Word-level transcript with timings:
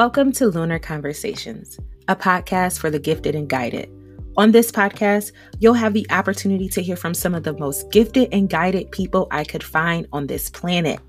Welcome 0.00 0.32
to 0.32 0.46
Lunar 0.46 0.78
Conversations, 0.78 1.78
a 2.08 2.16
podcast 2.16 2.78
for 2.78 2.88
the 2.88 2.98
gifted 2.98 3.34
and 3.34 3.46
guided. 3.46 3.90
On 4.38 4.50
this 4.50 4.72
podcast, 4.72 5.32
you'll 5.58 5.74
have 5.74 5.92
the 5.92 6.06
opportunity 6.08 6.70
to 6.70 6.80
hear 6.80 6.96
from 6.96 7.12
some 7.12 7.34
of 7.34 7.42
the 7.42 7.52
most 7.52 7.90
gifted 7.90 8.30
and 8.32 8.48
guided 8.48 8.90
people 8.92 9.28
I 9.30 9.44
could 9.44 9.62
find 9.62 10.06
on 10.10 10.26
this 10.26 10.48
planet. 10.48 11.00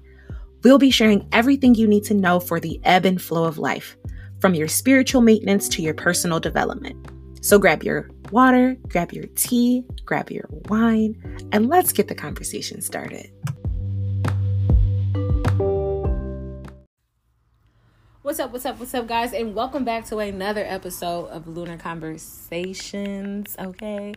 We'll 0.63 0.77
be 0.77 0.91
sharing 0.91 1.25
everything 1.31 1.73
you 1.73 1.87
need 1.87 2.03
to 2.03 2.13
know 2.13 2.41
for 2.41 2.59
the 2.59 2.81
ebb 2.83 3.05
and 3.05 3.21
flow 3.21 3.45
of 3.45 3.57
life, 3.57 3.95
from 4.41 4.55
your 4.55 4.67
spiritual 4.67 5.21
maintenance 5.21 5.69
to 5.69 5.81
your 5.81 5.93
personal 5.93 6.41
development. 6.41 6.97
So 7.39 7.59
grab 7.59 7.83
your 7.83 8.09
water, 8.29 8.75
grab 8.89 9.13
your 9.13 9.27
tea, 9.35 9.85
grab 10.03 10.29
your 10.29 10.49
wine, 10.67 11.15
and 11.53 11.69
let's 11.69 11.93
get 11.93 12.09
the 12.09 12.15
conversation 12.15 12.81
started. 12.81 13.31
What's 18.23 18.39
up, 18.39 18.51
what's 18.51 18.67
up, 18.67 18.79
what's 18.79 18.93
up, 18.93 19.07
guys, 19.07 19.33
and 19.33 19.55
welcome 19.55 19.83
back 19.83 20.05
to 20.05 20.19
another 20.19 20.63
episode 20.63 21.29
of 21.29 21.47
Lunar 21.47 21.77
Conversations. 21.77 23.55
Okay. 23.57 24.13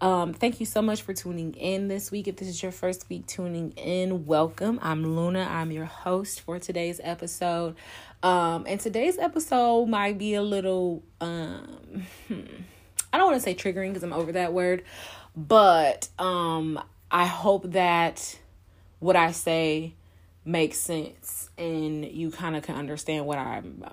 Um, 0.00 0.32
thank 0.32 0.58
you 0.58 0.64
so 0.64 0.80
much 0.80 1.02
for 1.02 1.12
tuning 1.12 1.52
in 1.52 1.86
this 1.86 2.10
week. 2.10 2.28
If 2.28 2.36
this 2.36 2.48
is 2.48 2.62
your 2.62 2.72
first 2.72 3.10
week 3.10 3.26
tuning 3.26 3.72
in, 3.72 4.24
welcome. 4.24 4.78
I'm 4.80 5.14
Luna. 5.14 5.46
I'm 5.50 5.70
your 5.70 5.84
host 5.84 6.40
for 6.40 6.58
today's 6.58 6.98
episode. 7.04 7.76
Um, 8.22 8.64
and 8.66 8.80
today's 8.80 9.18
episode 9.18 9.84
might 9.84 10.16
be 10.16 10.32
a 10.32 10.42
little 10.42 11.02
um 11.20 12.06
hmm, 12.28 12.40
I 13.12 13.18
don't 13.18 13.26
want 13.26 13.36
to 13.36 13.42
say 13.42 13.54
triggering 13.54 13.88
because 13.88 14.02
I'm 14.02 14.14
over 14.14 14.32
that 14.32 14.54
word, 14.54 14.82
but 15.36 16.08
um 16.18 16.82
I 17.10 17.26
hope 17.26 17.72
that 17.72 18.38
what 18.98 19.14
I 19.14 19.32
say 19.32 19.92
makes 20.44 20.78
sense 20.78 21.50
and 21.56 22.04
you 22.04 22.30
kind 22.30 22.56
of 22.56 22.62
can 22.62 22.76
understand 22.76 23.26
what 23.26 23.38
I'm, 23.38 23.84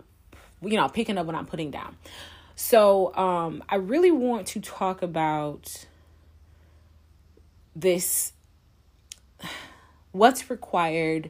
you 0.62 0.78
know, 0.78 0.88
picking 0.90 1.18
up 1.18 1.26
what 1.26 1.36
I'm 1.36 1.46
putting 1.46 1.72
down. 1.72 1.98
So, 2.56 3.16
um, 3.16 3.64
I 3.70 3.76
really 3.76 4.12
want 4.12 4.48
to 4.48 4.60
talk 4.60 5.02
about 5.02 5.86
this 7.76 8.34
what's 10.12 10.50
required 10.50 11.30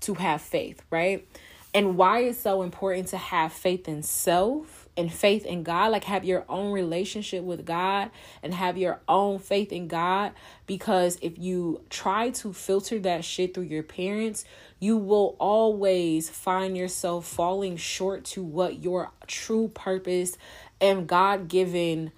to 0.00 0.14
have 0.14 0.40
faith, 0.40 0.82
right? 0.90 1.26
And 1.74 1.96
why 1.96 2.20
it's 2.20 2.40
so 2.40 2.62
important 2.62 3.08
to 3.08 3.18
have 3.18 3.52
faith 3.52 3.88
in 3.88 4.02
self 4.02 4.79
and 4.96 5.12
faith 5.12 5.46
in 5.46 5.62
God, 5.62 5.92
like 5.92 6.04
have 6.04 6.24
your 6.24 6.44
own 6.48 6.72
relationship 6.72 7.42
with 7.42 7.64
God 7.64 8.10
and 8.42 8.52
have 8.52 8.76
your 8.76 9.00
own 9.08 9.38
faith 9.38 9.72
in 9.72 9.88
God. 9.88 10.32
Because 10.66 11.18
if 11.22 11.38
you 11.38 11.82
try 11.90 12.30
to 12.30 12.52
filter 12.52 12.98
that 13.00 13.24
shit 13.24 13.54
through 13.54 13.64
your 13.64 13.82
parents, 13.82 14.44
you 14.78 14.96
will 14.96 15.36
always 15.38 16.28
find 16.28 16.76
yourself 16.76 17.26
falling 17.26 17.76
short 17.76 18.24
to 18.24 18.42
what 18.42 18.82
your 18.82 19.10
true 19.26 19.68
purpose 19.68 20.36
and 20.80 21.06
God 21.06 21.48
given 21.48 22.12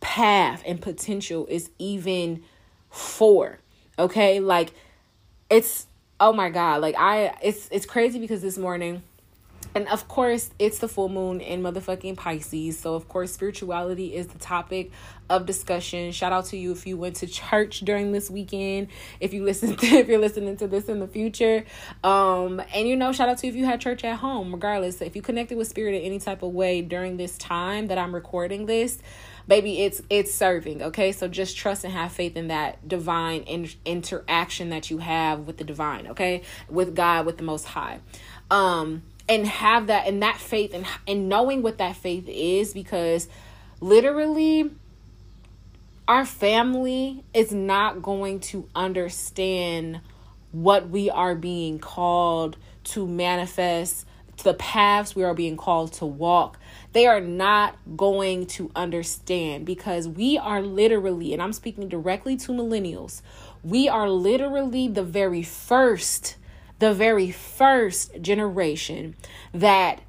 path 0.00 0.62
and 0.66 0.80
potential 0.80 1.46
is 1.48 1.70
even 1.78 2.42
for. 2.90 3.58
Okay? 3.98 4.40
Like 4.40 4.72
it's 5.50 5.86
oh 6.20 6.32
my 6.32 6.50
god, 6.50 6.80
like 6.80 6.94
I 6.98 7.36
it's 7.42 7.68
it's 7.70 7.86
crazy 7.86 8.18
because 8.18 8.42
this 8.42 8.58
morning 8.58 9.02
and 9.74 9.88
of 9.88 10.08
course, 10.08 10.50
it's 10.58 10.78
the 10.78 10.88
full 10.88 11.08
moon 11.08 11.40
in 11.40 11.62
motherfucking 11.62 12.16
Pisces. 12.16 12.78
So, 12.78 12.94
of 12.94 13.08
course, 13.08 13.32
spirituality 13.32 14.14
is 14.14 14.28
the 14.28 14.38
topic 14.38 14.90
of 15.30 15.46
discussion. 15.46 16.10
Shout 16.12 16.32
out 16.32 16.46
to 16.46 16.56
you 16.56 16.72
if 16.72 16.86
you 16.86 16.96
went 16.96 17.16
to 17.16 17.26
church 17.26 17.80
during 17.80 18.12
this 18.12 18.30
weekend. 18.30 18.88
If 19.20 19.34
you 19.34 19.44
listen 19.44 19.76
to, 19.76 19.86
if 19.86 20.08
you're 20.08 20.18
listening 20.18 20.56
to 20.58 20.66
this 20.66 20.88
in 20.88 21.00
the 21.00 21.06
future, 21.06 21.64
um, 22.02 22.62
and 22.74 22.88
you 22.88 22.96
know, 22.96 23.12
shout 23.12 23.28
out 23.28 23.38
to 23.38 23.46
you 23.46 23.52
if 23.52 23.56
you 23.56 23.66
had 23.66 23.80
church 23.80 24.04
at 24.04 24.16
home. 24.16 24.52
Regardless, 24.52 25.00
if 25.00 25.14
you 25.14 25.22
connected 25.22 25.58
with 25.58 25.68
spirit 25.68 25.94
in 25.94 26.02
any 26.02 26.18
type 26.18 26.42
of 26.42 26.52
way 26.52 26.82
during 26.82 27.16
this 27.16 27.36
time 27.36 27.88
that 27.88 27.98
I'm 27.98 28.14
recording 28.14 28.66
this, 28.66 28.98
baby, 29.46 29.82
it's 29.82 30.00
it's 30.08 30.32
serving. 30.32 30.82
Okay, 30.82 31.12
so 31.12 31.28
just 31.28 31.56
trust 31.56 31.84
and 31.84 31.92
have 31.92 32.12
faith 32.12 32.36
in 32.36 32.48
that 32.48 32.88
divine 32.88 33.42
in- 33.42 33.70
interaction 33.84 34.70
that 34.70 34.90
you 34.90 34.98
have 34.98 35.40
with 35.40 35.58
the 35.58 35.64
divine. 35.64 36.08
Okay, 36.08 36.42
with 36.68 36.94
God, 36.94 37.26
with 37.26 37.36
the 37.36 37.44
Most 37.44 37.64
High. 37.64 38.00
Um 38.50 39.02
and 39.28 39.46
have 39.46 39.88
that 39.88 40.06
and 40.06 40.22
that 40.22 40.38
faith 40.38 40.74
and 40.74 40.86
and 41.06 41.28
knowing 41.28 41.62
what 41.62 41.78
that 41.78 41.96
faith 41.96 42.28
is 42.28 42.72
because 42.72 43.28
literally 43.80 44.70
our 46.06 46.24
family 46.24 47.22
is 47.34 47.52
not 47.52 48.00
going 48.00 48.40
to 48.40 48.68
understand 48.74 50.00
what 50.52 50.88
we 50.88 51.10
are 51.10 51.34
being 51.34 51.78
called 51.78 52.56
to 52.82 53.06
manifest 53.06 54.06
the 54.44 54.54
paths 54.54 55.14
we 55.14 55.24
are 55.24 55.34
being 55.34 55.56
called 55.56 55.92
to 55.92 56.06
walk. 56.06 56.58
They 56.92 57.06
are 57.06 57.20
not 57.20 57.76
going 57.96 58.46
to 58.46 58.70
understand 58.74 59.66
because 59.66 60.08
we 60.08 60.38
are 60.38 60.62
literally 60.62 61.32
and 61.32 61.42
i'm 61.42 61.52
speaking 61.52 61.88
directly 61.88 62.36
to 62.36 62.52
millennials 62.52 63.20
we 63.62 63.88
are 63.88 64.08
literally 64.08 64.88
the 64.88 65.02
very 65.02 65.42
first 65.42 66.36
the 66.78 66.94
very 66.94 67.30
first 67.30 68.20
generation 68.20 69.16
that 69.52 70.00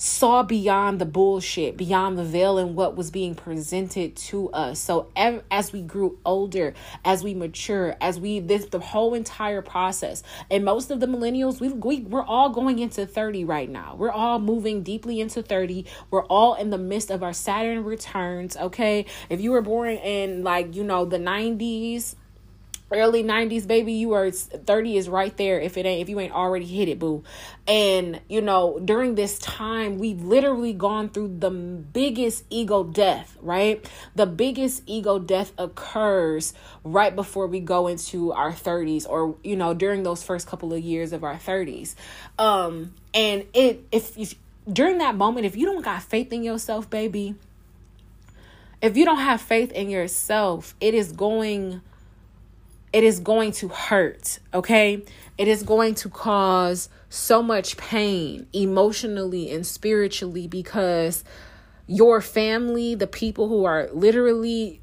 saw 0.00 0.44
beyond 0.44 1.00
the 1.00 1.04
bullshit, 1.04 1.76
beyond 1.76 2.16
the 2.16 2.22
veil 2.22 2.56
and 2.56 2.76
what 2.76 2.96
was 2.96 3.10
being 3.10 3.34
presented 3.34 4.14
to 4.14 4.48
us. 4.50 4.78
So 4.78 5.10
as 5.16 5.72
we 5.72 5.82
grew 5.82 6.20
older, 6.24 6.72
as 7.04 7.24
we 7.24 7.34
mature, 7.34 7.96
as 8.00 8.20
we 8.20 8.38
this 8.38 8.66
the 8.66 8.78
whole 8.78 9.14
entire 9.14 9.60
process, 9.60 10.22
and 10.52 10.64
most 10.64 10.92
of 10.92 11.00
the 11.00 11.06
millennials, 11.06 11.60
we, 11.60 11.70
we 11.70 12.00
we're 12.02 12.22
all 12.22 12.50
going 12.50 12.78
into 12.78 13.06
30 13.06 13.44
right 13.44 13.68
now. 13.68 13.96
We're 13.98 14.12
all 14.12 14.38
moving 14.38 14.84
deeply 14.84 15.20
into 15.20 15.42
30. 15.42 15.84
We're 16.12 16.26
all 16.26 16.54
in 16.54 16.70
the 16.70 16.78
midst 16.78 17.10
of 17.10 17.24
our 17.24 17.32
Saturn 17.32 17.82
returns, 17.82 18.56
okay? 18.56 19.04
If 19.28 19.40
you 19.40 19.50
were 19.50 19.62
born 19.62 19.90
in 19.90 20.44
like, 20.44 20.76
you 20.76 20.84
know, 20.84 21.06
the 21.06 21.18
90s, 21.18 22.14
early 22.90 23.22
90s 23.22 23.66
baby 23.66 23.92
you 23.92 24.12
are 24.12 24.30
30 24.30 24.96
is 24.96 25.08
right 25.08 25.36
there 25.36 25.60
if 25.60 25.76
it 25.76 25.84
ain't 25.84 26.00
if 26.00 26.08
you 26.08 26.18
ain't 26.20 26.32
already 26.32 26.66
hit 26.66 26.88
it 26.88 26.98
boo. 26.98 27.22
And 27.66 28.20
you 28.28 28.40
know 28.40 28.78
during 28.82 29.14
this 29.14 29.38
time 29.38 29.98
we've 29.98 30.22
literally 30.22 30.72
gone 30.72 31.10
through 31.10 31.36
the 31.38 31.50
biggest 31.50 32.44
ego 32.50 32.84
death 32.84 33.36
right? 33.40 33.88
The 34.14 34.26
biggest 34.26 34.82
ego 34.86 35.18
death 35.18 35.52
occurs 35.58 36.54
right 36.84 37.14
before 37.14 37.46
we 37.46 37.60
go 37.60 37.86
into 37.86 38.32
our 38.32 38.52
30s 38.52 39.08
or 39.08 39.36
you 39.44 39.56
know 39.56 39.74
during 39.74 40.02
those 40.02 40.22
first 40.22 40.46
couple 40.46 40.72
of 40.72 40.80
years 40.80 41.12
of 41.12 41.24
our 41.24 41.36
30s 41.36 41.94
um 42.38 42.94
and 43.14 43.44
it 43.54 43.84
if, 43.92 44.16
if 44.16 44.34
during 44.70 44.98
that 44.98 45.14
moment 45.14 45.46
if 45.46 45.56
you 45.56 45.66
don't 45.66 45.82
got 45.82 46.02
faith 46.02 46.32
in 46.32 46.42
yourself 46.42 46.88
baby 46.88 47.34
if 48.80 48.96
you 48.96 49.04
don't 49.04 49.18
have 49.18 49.40
faith 49.40 49.72
in 49.72 49.90
yourself 49.90 50.74
it 50.80 50.94
is 50.94 51.12
going 51.12 51.80
it 52.92 53.04
is 53.04 53.20
going 53.20 53.52
to 53.52 53.68
hurt, 53.68 54.38
okay? 54.54 55.04
It 55.36 55.48
is 55.48 55.62
going 55.62 55.94
to 55.96 56.08
cause 56.08 56.88
so 57.10 57.42
much 57.42 57.76
pain 57.76 58.46
emotionally 58.52 59.50
and 59.50 59.66
spiritually 59.66 60.46
because 60.46 61.24
your 61.86 62.20
family, 62.20 62.94
the 62.94 63.06
people 63.06 63.48
who 63.48 63.64
are 63.64 63.88
literally 63.92 64.80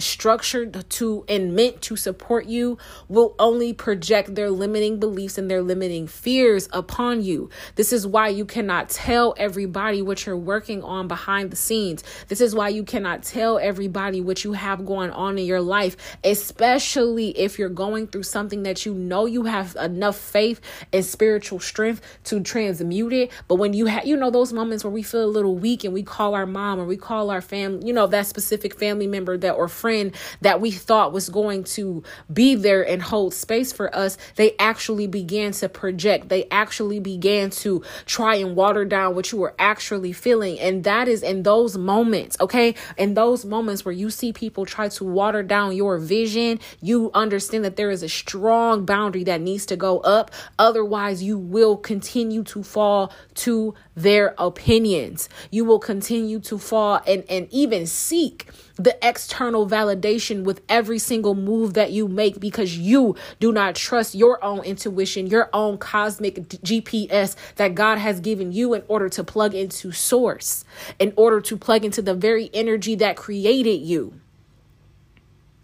structured 0.00 0.88
to 0.90 1.24
and 1.28 1.54
meant 1.54 1.82
to 1.82 1.96
support 1.96 2.46
you 2.46 2.78
will 3.08 3.34
only 3.38 3.72
project 3.72 4.34
their 4.34 4.50
limiting 4.50 4.98
beliefs 4.98 5.38
and 5.38 5.50
their 5.50 5.62
limiting 5.62 6.06
fears 6.06 6.68
upon 6.72 7.22
you. 7.22 7.50
This 7.74 7.92
is 7.92 8.06
why 8.06 8.28
you 8.28 8.44
cannot 8.44 8.88
tell 8.88 9.34
everybody 9.36 10.02
what 10.02 10.26
you're 10.26 10.36
working 10.36 10.82
on 10.82 11.08
behind 11.08 11.50
the 11.50 11.56
scenes. 11.56 12.04
This 12.28 12.40
is 12.40 12.54
why 12.54 12.68
you 12.68 12.84
cannot 12.84 13.22
tell 13.22 13.58
everybody 13.58 14.20
what 14.20 14.44
you 14.44 14.52
have 14.52 14.86
going 14.86 15.10
on 15.10 15.38
in 15.38 15.46
your 15.46 15.60
life, 15.60 15.96
especially 16.24 17.30
if 17.38 17.58
you're 17.58 17.68
going 17.68 18.06
through 18.06 18.22
something 18.22 18.62
that 18.62 18.86
you 18.86 18.94
know 18.94 19.26
you 19.26 19.44
have 19.44 19.76
enough 19.76 20.16
faith 20.16 20.60
and 20.92 21.04
spiritual 21.04 21.60
strength 21.60 22.00
to 22.24 22.40
transmute 22.40 23.12
it. 23.12 23.32
But 23.48 23.56
when 23.56 23.72
you 23.72 23.86
have, 23.86 24.06
you 24.06 24.16
know, 24.16 24.30
those 24.30 24.52
moments 24.52 24.84
where 24.84 24.92
we 24.92 25.02
feel 25.02 25.24
a 25.24 25.26
little 25.26 25.56
weak 25.56 25.84
and 25.84 25.92
we 25.92 26.02
call 26.02 26.34
our 26.34 26.46
mom 26.46 26.78
or 26.80 26.84
we 26.84 26.96
call 26.96 27.30
our 27.30 27.40
family, 27.40 27.86
you 27.86 27.92
know, 27.92 28.06
that 28.06 28.26
specific 28.26 28.78
family 28.78 29.06
member 29.06 29.36
that 29.38 29.52
or 29.52 29.68
friend 29.68 29.87
friend 29.88 30.14
that 30.42 30.60
we 30.60 30.70
thought 30.70 31.14
was 31.14 31.30
going 31.30 31.64
to 31.64 32.02
be 32.30 32.54
there 32.54 32.86
and 32.86 33.00
hold 33.00 33.32
space 33.32 33.72
for 33.72 33.94
us, 33.96 34.18
they 34.36 34.54
actually 34.58 35.06
began 35.06 35.52
to 35.52 35.66
project. 35.66 36.28
They 36.28 36.46
actually 36.50 37.00
began 37.00 37.48
to 37.62 37.82
try 38.04 38.34
and 38.34 38.54
water 38.54 38.84
down 38.84 39.14
what 39.14 39.32
you 39.32 39.38
were 39.38 39.54
actually 39.58 40.12
feeling. 40.12 40.60
And 40.60 40.84
that 40.84 41.08
is 41.08 41.22
in 41.22 41.42
those 41.42 41.78
moments, 41.78 42.36
okay? 42.38 42.74
In 42.98 43.14
those 43.14 43.46
moments 43.46 43.82
where 43.86 43.94
you 43.94 44.10
see 44.10 44.30
people 44.30 44.66
try 44.66 44.90
to 44.90 45.04
water 45.04 45.42
down 45.42 45.74
your 45.74 45.96
vision, 45.96 46.60
you 46.82 47.10
understand 47.14 47.64
that 47.64 47.76
there 47.76 47.90
is 47.90 48.02
a 48.02 48.10
strong 48.10 48.84
boundary 48.84 49.24
that 49.24 49.40
needs 49.40 49.64
to 49.66 49.76
go 49.76 50.00
up. 50.00 50.30
Otherwise, 50.58 51.22
you 51.22 51.38
will 51.38 51.78
continue 51.78 52.42
to 52.42 52.62
fall 52.62 53.10
to 53.36 53.72
their 53.96 54.34
opinions. 54.36 55.30
You 55.50 55.64
will 55.64 55.78
continue 55.78 56.40
to 56.40 56.58
fall 56.58 57.00
and, 57.06 57.24
and 57.30 57.48
even 57.50 57.86
seek 57.86 58.50
the 58.78 58.96
external 59.06 59.68
validation 59.68 60.44
with 60.44 60.60
every 60.68 60.98
single 60.98 61.34
move 61.34 61.74
that 61.74 61.90
you 61.90 62.06
make 62.06 62.38
because 62.38 62.78
you 62.78 63.16
do 63.40 63.52
not 63.52 63.74
trust 63.74 64.14
your 64.14 64.42
own 64.44 64.60
intuition, 64.60 65.26
your 65.26 65.50
own 65.52 65.78
cosmic 65.78 66.36
GPS 66.48 67.34
that 67.56 67.74
God 67.74 67.98
has 67.98 68.20
given 68.20 68.52
you 68.52 68.74
in 68.74 68.82
order 68.88 69.08
to 69.08 69.24
plug 69.24 69.54
into 69.54 69.90
source, 69.90 70.64
in 70.98 71.12
order 71.16 71.40
to 71.40 71.56
plug 71.56 71.84
into 71.84 72.00
the 72.00 72.14
very 72.14 72.50
energy 72.54 72.94
that 72.96 73.16
created 73.16 73.80
you. 73.80 74.14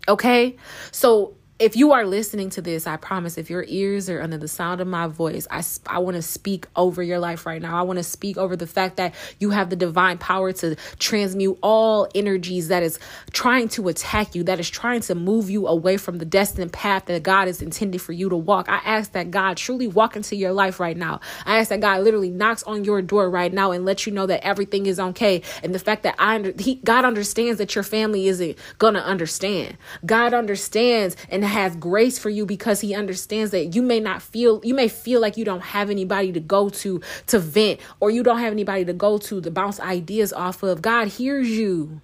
Okay? 0.09 0.57
So 0.91 1.35
if 1.65 1.77
you 1.77 1.93
are 1.93 2.05
listening 2.05 2.51
to 2.51 2.61
this, 2.61 2.87
I 2.87 2.99
promise 2.99 3.39
if 3.39 3.49
your 3.49 3.65
ears 3.67 4.11
are 4.11 4.21
under 4.21 4.37
the 4.37 4.49
sound 4.49 4.83
of 4.83 4.87
my 4.87 5.07
voice, 5.07 5.47
I, 5.51 5.63
I 5.87 5.99
want 6.01 6.17
to 6.17 6.21
speak 6.21 6.67
over 6.77 7.03
your 7.03 7.19
life 7.19 7.47
right 7.47 7.63
now. 7.63 7.79
I 7.79 7.83
want 7.83 7.99
to 7.99 8.03
speak 8.03 8.37
over 8.37 8.55
the 8.55 8.67
fact 8.67 8.99
that 8.99 9.15
you 9.41 9.49
have 9.49 9.71
the 9.71 9.77
divine 9.77 10.19
power 10.19 10.53
to 10.53 10.77
transmute 10.99 11.59
all 11.63 12.07
energies 12.15 12.69
that 12.69 12.83
is 12.83 12.99
trying 13.33 13.69
to 13.71 13.89
attack 13.89 14.35
you, 14.35 14.43
that 14.43 14.61
is 14.61 14.69
trying 14.69 15.01
to 15.01 15.15
move 15.15 15.49
you 15.49 15.67
away 15.67 15.97
from 15.97 16.19
the 16.19 16.27
destined 16.27 16.71
path 16.71 17.07
that 17.07 17.23
God 17.23 17.49
is 17.49 17.63
intended 17.63 18.03
for 18.03 18.13
you 18.13 18.29
to 18.29 18.37
walk. 18.37 18.69
I 18.69 18.83
ask 18.85 19.13
that 19.13 19.31
God 19.31 19.57
truly 19.57 19.87
walk 19.87 20.17
into 20.17 20.37
your 20.37 20.53
life 20.53 20.79
right 20.79 20.99
now. 20.99 21.21
I 21.47 21.61
ask 21.61 21.71
that 21.71 21.81
God 21.81 22.03
literally 22.03 22.31
knocks 22.31 22.63
on 22.65 22.85
your 22.85 23.01
door 23.01 23.31
right 23.31 23.53
now 23.53 23.71
and 23.71 23.87
let 23.87 24.05
you 24.05 24.13
know 24.13 24.27
that 24.27 24.45
everything 24.45 24.85
is 24.85 25.01
okay. 25.01 25.41
And 25.63 25.75
the 25.75 25.79
fact 25.79 26.03
that 26.03 26.15
I, 26.19 26.53
he, 26.59 26.75
God 26.85 27.07
understands 27.07 27.57
that 27.57 27.75
your 27.75 27.85
family 27.85 28.27
isn't 28.27 28.59
going 28.77 28.95
to 28.95 29.03
understand. 29.03 29.79
God 30.05 30.35
understands 30.35 31.17
and 31.31 31.43
has 31.55 31.77
grace 31.77 32.19
for 32.19 32.31
you 32.31 32.45
because 32.45 32.81
he 32.81 32.95
understands 32.95 33.53
that 33.53 33.77
you 33.77 33.81
may 33.81 34.01
not 34.01 34.21
feel 34.21 34.61
you 34.65 34.75
may 34.75 34.89
feel 34.89 35.21
like 35.21 35.37
you 35.37 35.45
don't 35.45 35.63
have 35.63 35.89
anybody 35.89 36.33
to 36.33 36.41
go 36.41 36.69
to 36.69 37.01
to 37.29 37.39
vent 37.39 37.79
or 38.01 38.11
you 38.11 38.25
don't 38.25 38.41
have 38.41 38.53
anybody 38.53 38.85
to 38.85 38.93
go 38.93 39.19
to 39.19 39.41
to 39.41 39.51
bounce 39.53 39.79
ideas 39.79 40.33
off 40.33 40.65
of. 40.65 40.83
God 40.83 41.07
hears 41.07 41.49
you. 41.49 42.01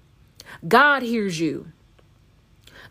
God 0.69 1.03
hears 1.03 1.41
you. 1.41 1.73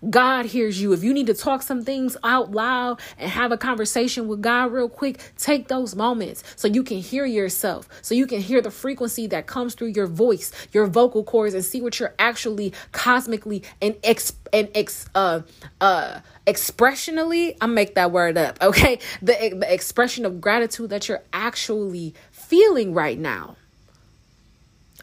God 0.08 0.46
hears 0.46 0.82
you. 0.82 0.94
If 0.94 1.04
you 1.04 1.14
need 1.14 1.28
to 1.28 1.34
talk 1.34 1.62
some 1.62 1.84
things 1.84 2.16
out 2.24 2.52
loud 2.52 3.00
and 3.18 3.30
have 3.30 3.52
a 3.52 3.58
conversation 3.58 4.28
with 4.28 4.42
God 4.42 4.72
real 4.72 4.88
quick, 4.88 5.20
take 5.38 5.68
those 5.68 5.96
moments 5.96 6.44
so 6.56 6.68
you 6.68 6.84
can 6.84 7.00
hear 7.00 7.26
yourself, 7.26 7.90
so 8.02 8.16
you 8.16 8.26
can 8.26 8.40
hear 8.40 8.62
the 8.62 8.72
frequency 8.72 9.28
that 9.28 9.48
comes 9.48 9.76
through 9.76 9.90
your 9.90 10.08
voice, 10.08 10.52
your 10.72 10.88
vocal 10.88 11.24
cords, 11.24 11.54
and 11.54 11.66
see 11.66 11.82
what 11.82 12.00
you're 12.00 12.14
actually 12.18 12.74
cosmically 12.92 13.64
and 13.82 13.96
ex 14.04 14.34
and 14.54 14.70
ex 14.74 15.08
uh 15.16 15.42
uh 15.82 16.20
expressionally. 16.48 17.56
I 17.60 17.66
make 17.66 17.96
that 17.96 18.12
word 18.12 18.38
up, 18.38 18.62
okay? 18.62 19.00
The 19.22 19.56
the 19.60 19.74
expression 19.74 20.26
of 20.26 20.40
gratitude 20.40 20.90
that 20.92 21.08
you're 21.10 21.24
actually 21.34 22.14
feeling 22.32 22.94
right 22.94 23.20
now. 23.20 23.58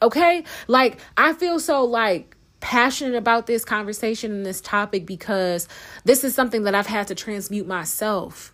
Okay? 0.02 0.44
Like 0.68 0.98
I 1.16 1.32
feel 1.32 1.58
so 1.60 1.84
like 1.84 2.35
passionate 2.66 3.14
about 3.14 3.46
this 3.46 3.64
conversation 3.64 4.32
and 4.32 4.44
this 4.44 4.60
topic 4.60 5.06
because 5.06 5.68
this 6.04 6.24
is 6.24 6.34
something 6.34 6.64
that 6.64 6.74
I've 6.74 6.88
had 6.88 7.06
to 7.06 7.14
transmute 7.14 7.68
myself. 7.68 8.52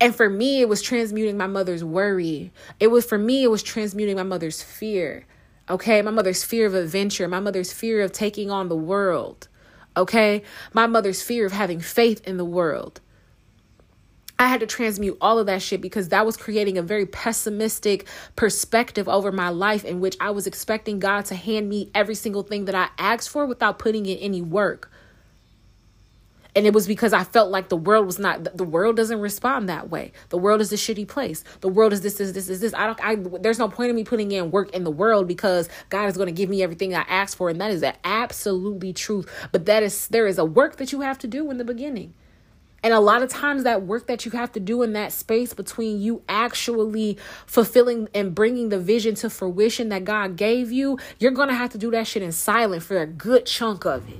And 0.00 0.14
for 0.14 0.30
me, 0.30 0.60
it 0.60 0.68
was 0.68 0.82
transmuting 0.82 1.36
my 1.36 1.48
mother's 1.48 1.82
worry. 1.82 2.52
It 2.78 2.92
was 2.92 3.04
for 3.04 3.18
me, 3.18 3.42
it 3.42 3.50
was 3.50 3.64
transmuting 3.64 4.14
my 4.14 4.22
mother's 4.22 4.62
fear. 4.62 5.26
Okay, 5.68 6.00
my 6.00 6.12
mother's 6.12 6.44
fear 6.44 6.64
of 6.64 6.74
adventure, 6.74 7.26
my 7.26 7.40
mother's 7.40 7.72
fear 7.72 8.02
of 8.02 8.12
taking 8.12 8.52
on 8.52 8.68
the 8.68 8.76
world. 8.76 9.48
Okay, 9.96 10.44
my 10.72 10.86
mother's 10.86 11.24
fear 11.24 11.44
of 11.44 11.50
having 11.50 11.80
faith 11.80 12.24
in 12.24 12.36
the 12.36 12.44
world. 12.44 13.00
I 14.42 14.48
had 14.48 14.58
to 14.58 14.66
transmute 14.66 15.18
all 15.20 15.38
of 15.38 15.46
that 15.46 15.62
shit 15.62 15.80
because 15.80 16.08
that 16.08 16.26
was 16.26 16.36
creating 16.36 16.76
a 16.76 16.82
very 16.82 17.06
pessimistic 17.06 18.08
perspective 18.34 19.08
over 19.08 19.30
my 19.30 19.50
life 19.50 19.84
in 19.84 20.00
which 20.00 20.16
I 20.18 20.30
was 20.30 20.48
expecting 20.48 20.98
God 20.98 21.26
to 21.26 21.36
hand 21.36 21.68
me 21.68 21.92
every 21.94 22.16
single 22.16 22.42
thing 22.42 22.64
that 22.64 22.74
I 22.74 22.88
asked 22.98 23.30
for 23.30 23.46
without 23.46 23.78
putting 23.78 24.04
in 24.04 24.18
any 24.18 24.42
work. 24.42 24.90
And 26.56 26.66
it 26.66 26.74
was 26.74 26.88
because 26.88 27.12
I 27.12 27.22
felt 27.22 27.52
like 27.52 27.68
the 27.68 27.76
world 27.76 28.04
was 28.04 28.18
not 28.18 28.56
the 28.58 28.64
world 28.64 28.96
doesn't 28.96 29.20
respond 29.20 29.68
that 29.68 29.90
way. 29.90 30.10
The 30.30 30.38
world 30.38 30.60
is 30.60 30.72
a 30.72 30.76
shitty 30.76 31.06
place. 31.06 31.44
The 31.60 31.68
world 31.68 31.92
is 31.92 32.00
this 32.00 32.18
is 32.18 32.32
this 32.32 32.48
is 32.48 32.60
this. 32.60 32.74
I 32.74 32.86
don't 32.86 33.00
I 33.00 33.14
there's 33.38 33.60
no 33.60 33.68
point 33.68 33.90
in 33.90 33.96
me 33.96 34.02
putting 34.02 34.32
in 34.32 34.50
work 34.50 34.74
in 34.74 34.82
the 34.82 34.90
world 34.90 35.28
because 35.28 35.68
God 35.88 36.06
is 36.06 36.16
going 36.16 36.26
to 36.26 36.32
give 36.32 36.50
me 36.50 36.64
everything 36.64 36.96
I 36.96 37.02
asked 37.02 37.36
for 37.36 37.48
and 37.48 37.60
that 37.60 37.70
is 37.70 37.84
absolutely 38.02 38.92
truth. 38.92 39.30
But 39.52 39.66
that 39.66 39.84
is 39.84 40.08
there 40.08 40.26
is 40.26 40.36
a 40.36 40.44
work 40.44 40.78
that 40.78 40.90
you 40.90 41.02
have 41.02 41.18
to 41.20 41.28
do 41.28 41.48
in 41.48 41.58
the 41.58 41.64
beginning. 41.64 42.14
And 42.82 42.92
a 42.92 43.00
lot 43.00 43.22
of 43.22 43.28
times, 43.28 43.62
that 43.62 43.82
work 43.82 44.08
that 44.08 44.24
you 44.24 44.32
have 44.32 44.52
to 44.52 44.60
do 44.60 44.82
in 44.82 44.92
that 44.94 45.12
space 45.12 45.54
between 45.54 46.00
you 46.00 46.22
actually 46.28 47.16
fulfilling 47.46 48.08
and 48.12 48.34
bringing 48.34 48.70
the 48.70 48.78
vision 48.78 49.14
to 49.16 49.30
fruition 49.30 49.88
that 49.90 50.04
God 50.04 50.36
gave 50.36 50.72
you, 50.72 50.98
you're 51.18 51.30
to 51.48 51.54
have 51.54 51.70
to 51.70 51.78
do 51.78 51.90
that 51.92 52.06
shit 52.06 52.22
in 52.22 52.32
silence 52.32 52.84
for 52.84 52.98
a 52.98 53.06
good 53.06 53.46
chunk 53.46 53.84
of 53.84 54.08
it. 54.08 54.18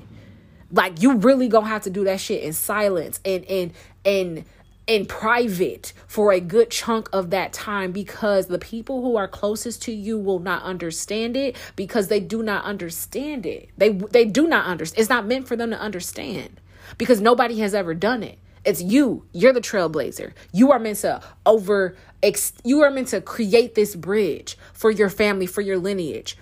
Like, 0.71 1.03
you 1.03 1.17
really 1.17 1.49
to 1.49 1.61
have 1.61 1.83
to 1.83 1.91
do 1.91 2.05
that 2.05 2.21
shit 2.21 2.43
in 2.43 2.53
silence 2.53 3.21
and, 3.25 3.45
and, 3.47 3.73
and, 4.05 4.45
in 4.87 5.07
private 5.07 5.93
for 6.09 6.33
a 6.33 6.41
good 6.41 6.71
chunk 6.71 7.09
of 7.13 7.31
that 7.31 7.53
time 7.53 7.93
because 7.93 8.49
the 8.49 8.59
people 8.59 9.01
who 9.01 9.17
are 9.17 9.29
closest 9.29 9.83
to 9.83 9.93
you 9.93 10.19
will 10.19 10.41
not 10.41 10.63
understand 10.65 11.37
it 11.37 11.57
because 11.77 12.09
they 12.09 12.19
do 12.21 12.43
not 12.43 12.65
understand 12.65 13.47
it. 13.47 13.69
They 13.79 13.91
they 13.91 14.25
do 14.25 14.49
not 14.49 14.67
understand. 14.67 15.01
It's 15.01 15.09
not 15.09 15.27
meant 15.27 15.47
for 15.47 15.55
them 15.55 15.71
to 15.71 15.79
understand 15.79 16.61
because 16.99 17.21
nobody 17.21 17.61
has 17.61 17.75
ever 17.75 17.95
done 17.95 18.23
it. 18.23 18.39
It's 18.65 18.81
you. 18.81 19.25
You're 19.33 19.53
the 19.53 19.61
trailblazer. 19.61 20.33
You 20.53 20.73
are 20.73 20.79
meant 20.79 20.99
to 20.99 21.21
over 21.45 21.97
ex, 22.23 22.53
you 22.65 22.83
are 22.83 22.91
meant 22.91 23.09
to 23.09 23.21
create 23.21 23.75
this 23.75 23.97
bridge 23.97 24.57
for 24.73 24.91
your 24.91 25.09
family, 25.09 25.47
for 25.47 25.61
your 25.61 25.79
lineage. 25.79 26.37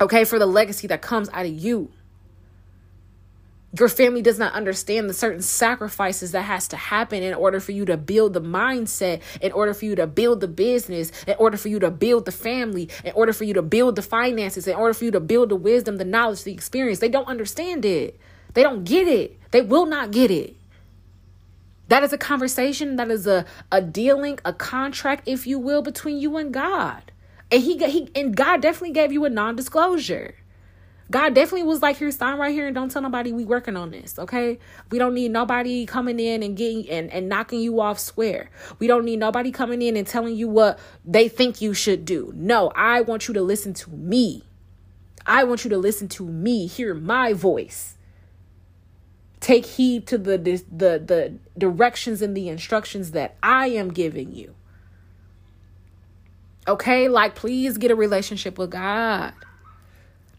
Okay, 0.00 0.24
for 0.24 0.38
the 0.38 0.46
legacy 0.46 0.86
that 0.88 1.02
comes 1.02 1.28
out 1.30 1.46
of 1.46 1.52
you. 1.52 1.90
Your 3.78 3.88
family 3.90 4.22
does 4.22 4.38
not 4.38 4.54
understand 4.54 5.10
the 5.10 5.14
certain 5.14 5.42
sacrifices 5.42 6.32
that 6.32 6.42
has 6.42 6.68
to 6.68 6.76
happen 6.76 7.22
in 7.22 7.34
order 7.34 7.60
for 7.60 7.72
you 7.72 7.84
to 7.84 7.98
build 7.98 8.32
the 8.32 8.40
mindset, 8.40 9.20
in 9.42 9.52
order 9.52 9.74
for 9.74 9.84
you 9.84 9.94
to 9.96 10.06
build 10.06 10.40
the 10.40 10.48
business, 10.48 11.12
in 11.26 11.34
order 11.38 11.58
for 11.58 11.68
you 11.68 11.78
to 11.80 11.90
build 11.90 12.24
the 12.24 12.32
family, 12.32 12.88
in 13.04 13.12
order 13.12 13.32
for 13.32 13.44
you 13.44 13.52
to 13.54 13.62
build 13.62 13.96
the 13.96 14.02
finances, 14.02 14.66
in 14.66 14.74
order 14.74 14.94
for 14.94 15.04
you 15.04 15.10
to 15.10 15.20
build 15.20 15.50
the 15.50 15.56
wisdom, 15.56 15.98
the 15.98 16.04
knowledge, 16.04 16.44
the 16.44 16.52
experience. 16.52 17.00
They 17.00 17.10
don't 17.10 17.28
understand 17.28 17.84
it. 17.84 18.18
They 18.54 18.62
don't 18.62 18.84
get 18.84 19.06
it. 19.06 19.38
They 19.50 19.60
will 19.60 19.86
not 19.86 20.12
get 20.12 20.30
it. 20.30 20.56
That 21.88 22.02
is 22.02 22.12
a 22.12 22.18
conversation, 22.18 22.96
that 22.96 23.10
is 23.10 23.26
a, 23.26 23.44
a 23.72 23.80
dealing, 23.80 24.38
a 24.44 24.52
contract, 24.52 25.26
if 25.26 25.46
you 25.46 25.58
will, 25.58 25.82
between 25.82 26.18
you 26.18 26.36
and 26.36 26.52
God. 26.52 27.12
And 27.50 27.62
he 27.62 27.78
he 27.88 28.10
and 28.14 28.36
God 28.36 28.60
definitely 28.60 28.92
gave 28.92 29.10
you 29.10 29.24
a 29.24 29.30
non-disclosure. 29.30 30.34
God 31.10 31.34
definitely 31.34 31.62
was 31.62 31.80
like, 31.80 31.96
here, 31.96 32.10
sign 32.10 32.38
right 32.38 32.52
here 32.52 32.66
and 32.66 32.74
don't 32.74 32.90
tell 32.90 33.00
nobody 33.00 33.32
we 33.32 33.46
working 33.46 33.76
on 33.76 33.90
this. 33.90 34.18
Okay. 34.18 34.58
We 34.90 34.98
don't 34.98 35.14
need 35.14 35.30
nobody 35.30 35.86
coming 35.86 36.20
in 36.20 36.42
and 36.42 36.54
getting 36.54 36.88
and, 36.90 37.10
and 37.10 37.28
knocking 37.30 37.60
you 37.60 37.80
off 37.80 37.98
square. 37.98 38.50
We 38.78 38.86
don't 38.86 39.06
need 39.06 39.18
nobody 39.18 39.50
coming 39.50 39.80
in 39.80 39.96
and 39.96 40.06
telling 40.06 40.36
you 40.36 40.48
what 40.48 40.78
they 41.06 41.28
think 41.28 41.62
you 41.62 41.72
should 41.72 42.04
do. 42.04 42.32
No, 42.36 42.70
I 42.76 43.00
want 43.00 43.26
you 43.26 43.32
to 43.34 43.42
listen 43.42 43.72
to 43.74 43.90
me. 43.90 44.42
I 45.24 45.44
want 45.44 45.64
you 45.64 45.70
to 45.70 45.78
listen 45.78 46.08
to 46.08 46.24
me, 46.24 46.66
hear 46.66 46.94
my 46.94 47.32
voice. 47.32 47.97
Take 49.40 49.66
heed 49.66 50.06
to 50.08 50.18
the 50.18 50.36
the 50.38 50.98
the 50.98 51.34
directions 51.56 52.22
and 52.22 52.36
the 52.36 52.48
instructions 52.48 53.12
that 53.12 53.36
I 53.42 53.68
am 53.68 53.90
giving 53.92 54.32
you. 54.32 54.54
Okay? 56.66 57.08
Like 57.08 57.34
please 57.34 57.78
get 57.78 57.90
a 57.90 57.96
relationship 57.96 58.58
with 58.58 58.70
God. 58.70 59.32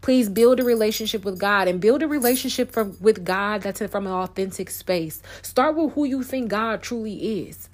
Please 0.00 0.28
build 0.28 0.60
a 0.60 0.64
relationship 0.64 1.24
with 1.24 1.38
God 1.38 1.68
and 1.68 1.80
build 1.80 2.02
a 2.02 2.08
relationship 2.08 2.72
from 2.72 2.96
with 3.00 3.24
God 3.24 3.62
that's 3.62 3.82
from 3.86 4.06
an 4.06 4.12
authentic 4.12 4.70
space. 4.70 5.22
Start 5.42 5.76
with 5.76 5.92
who 5.92 6.04
you 6.04 6.22
think 6.22 6.48
God 6.48 6.82
truly 6.82 7.46
is. 7.48 7.68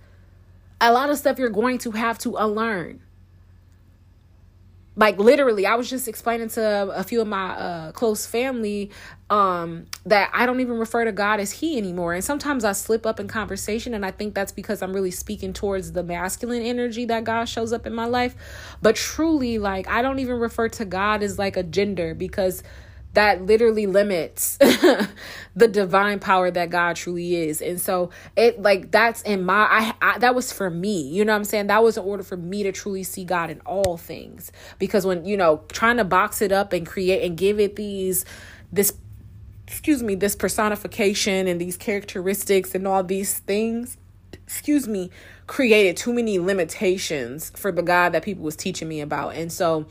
A 0.80 0.92
lot 0.92 1.08
of 1.08 1.18
stuff 1.18 1.38
you're 1.38 1.48
going 1.50 1.78
to 1.78 1.92
have 1.92 2.18
to 2.18 2.36
unlearn 2.36 3.00
like 4.96 5.18
literally 5.18 5.66
i 5.66 5.74
was 5.74 5.88
just 5.88 6.08
explaining 6.08 6.48
to 6.48 6.90
a 6.90 7.04
few 7.04 7.20
of 7.20 7.28
my 7.28 7.50
uh, 7.50 7.92
close 7.92 8.26
family 8.26 8.90
um, 9.28 9.86
that 10.04 10.30
i 10.32 10.46
don't 10.46 10.60
even 10.60 10.78
refer 10.78 11.04
to 11.04 11.12
god 11.12 11.40
as 11.40 11.50
he 11.52 11.76
anymore. 11.76 12.14
And 12.14 12.24
sometimes 12.24 12.64
i 12.64 12.72
slip 12.72 13.04
up 13.06 13.20
in 13.20 13.28
conversation 13.28 13.94
and 13.94 14.04
i 14.06 14.10
think 14.10 14.34
that's 14.34 14.52
because 14.52 14.82
i'm 14.82 14.92
really 14.92 15.10
speaking 15.10 15.52
towards 15.52 15.92
the 15.92 16.02
masculine 16.02 16.62
energy 16.62 17.04
that 17.06 17.24
god 17.24 17.44
shows 17.46 17.72
up 17.72 17.86
in 17.86 17.94
my 17.94 18.06
life. 18.06 18.34
But 18.82 18.96
truly 18.96 19.58
like 19.58 19.88
i 19.88 20.02
don't 20.02 20.18
even 20.18 20.38
refer 20.38 20.68
to 20.70 20.84
god 20.84 21.22
as 21.22 21.38
like 21.38 21.56
a 21.56 21.62
gender 21.62 22.14
because 22.14 22.62
that 23.16 23.46
literally 23.46 23.86
limits 23.86 24.58
the 25.56 25.68
divine 25.68 26.18
power 26.18 26.50
that 26.50 26.68
God 26.68 26.96
truly 26.96 27.34
is. 27.34 27.62
And 27.62 27.80
so 27.80 28.10
it 28.36 28.60
like 28.60 28.90
that's 28.90 29.22
in 29.22 29.42
my 29.42 29.66
I, 29.70 29.94
I, 30.02 30.18
that 30.18 30.34
was 30.34 30.52
for 30.52 30.68
me. 30.68 31.00
You 31.08 31.24
know 31.24 31.32
what 31.32 31.38
I'm 31.38 31.44
saying? 31.44 31.68
That 31.68 31.82
was 31.82 31.96
in 31.96 32.04
order 32.04 32.22
for 32.22 32.36
me 32.36 32.62
to 32.64 32.72
truly 32.72 33.02
see 33.02 33.24
God 33.24 33.48
in 33.48 33.60
all 33.60 33.96
things. 33.96 34.52
Because 34.78 35.06
when, 35.06 35.24
you 35.24 35.34
know, 35.34 35.62
trying 35.72 35.96
to 35.96 36.04
box 36.04 36.42
it 36.42 36.52
up 36.52 36.74
and 36.74 36.86
create 36.86 37.24
and 37.24 37.38
give 37.38 37.58
it 37.58 37.76
these 37.76 38.26
this 38.70 38.92
excuse 39.66 40.02
me, 40.02 40.14
this 40.14 40.36
personification 40.36 41.48
and 41.48 41.58
these 41.58 41.78
characteristics 41.78 42.74
and 42.74 42.86
all 42.86 43.02
these 43.02 43.38
things, 43.38 43.96
excuse 44.30 44.86
me, 44.86 45.10
created 45.46 45.96
too 45.96 46.12
many 46.12 46.38
limitations 46.38 47.50
for 47.56 47.72
the 47.72 47.82
God 47.82 48.12
that 48.12 48.22
people 48.22 48.44
was 48.44 48.56
teaching 48.56 48.88
me 48.88 49.00
about. 49.00 49.36
And 49.36 49.50
so 49.50 49.86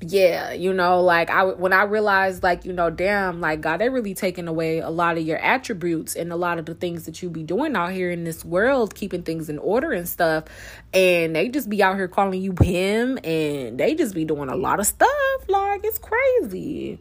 yeah, 0.00 0.52
you 0.52 0.72
know, 0.72 1.00
like 1.00 1.30
I 1.30 1.44
when 1.44 1.72
I 1.72 1.84
realized 1.84 2.42
like, 2.42 2.64
you 2.64 2.72
know, 2.72 2.90
damn, 2.90 3.40
like 3.40 3.60
God, 3.60 3.78
they 3.80 3.88
really 3.88 4.14
taking 4.14 4.48
away 4.48 4.78
a 4.78 4.90
lot 4.90 5.16
of 5.16 5.24
your 5.24 5.38
attributes 5.38 6.14
and 6.14 6.32
a 6.32 6.36
lot 6.36 6.58
of 6.58 6.66
the 6.66 6.74
things 6.74 7.06
that 7.06 7.22
you 7.22 7.30
be 7.30 7.42
doing 7.42 7.76
out 7.76 7.92
here 7.92 8.10
in 8.10 8.24
this 8.24 8.44
world, 8.44 8.94
keeping 8.94 9.22
things 9.22 9.48
in 9.48 9.58
order 9.58 9.92
and 9.92 10.08
stuff. 10.08 10.44
And 10.92 11.34
they 11.34 11.48
just 11.48 11.70
be 11.70 11.82
out 11.82 11.96
here 11.96 12.08
calling 12.08 12.42
you 12.42 12.54
him 12.60 13.18
and 13.24 13.78
they 13.78 13.94
just 13.94 14.14
be 14.14 14.24
doing 14.24 14.50
a 14.50 14.56
lot 14.56 14.80
of 14.80 14.86
stuff. 14.86 15.10
Like 15.48 15.82
it's 15.84 15.98
crazy. 15.98 16.98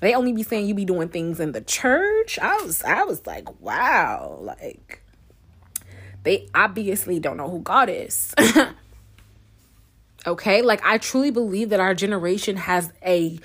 They 0.00 0.14
only 0.14 0.32
be 0.32 0.42
saying 0.42 0.66
you 0.66 0.74
be 0.74 0.84
doing 0.84 1.08
things 1.08 1.40
in 1.40 1.52
the 1.52 1.60
church. 1.60 2.38
I 2.38 2.56
was 2.62 2.82
I 2.82 3.02
was 3.04 3.26
like, 3.26 3.60
wow, 3.60 4.38
like 4.40 5.02
they 6.22 6.48
obviously 6.54 7.20
don't 7.20 7.36
know 7.36 7.50
who 7.50 7.60
God 7.60 7.90
is. 7.90 8.34
Okay? 10.26 10.62
Like 10.62 10.80
I 10.84 10.98
truly 10.98 11.30
believe 11.30 11.70
that 11.70 11.80
our 11.80 11.94
generation 11.94 12.56
has 12.56 12.92
a 13.04 13.38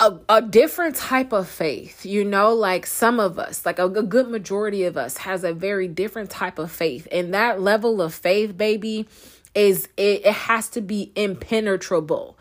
a, 0.00 0.18
a 0.28 0.42
different 0.42 0.96
type 0.96 1.32
of 1.32 1.48
faith 1.48 2.04
you 2.04 2.24
know? 2.24 2.52
Like 2.52 2.86
some 2.86 3.20
of 3.20 3.38
us 3.38 3.64
like 3.64 3.78
a, 3.78 3.84
a 3.84 4.02
good 4.02 4.28
majority 4.28 4.84
of 4.84 4.96
us 4.96 5.18
has 5.18 5.44
a 5.44 5.52
very 5.52 5.88
different 5.88 6.30
type 6.30 6.58
of 6.58 6.70
faith. 6.70 7.06
And 7.12 7.32
that 7.34 7.60
level 7.60 8.02
of 8.02 8.14
faith 8.14 8.56
baby 8.56 9.06
is 9.54 9.88
it, 9.96 10.26
it 10.26 10.32
has 10.32 10.68
to 10.70 10.80
be 10.80 11.12
impenetrable. 11.16 12.38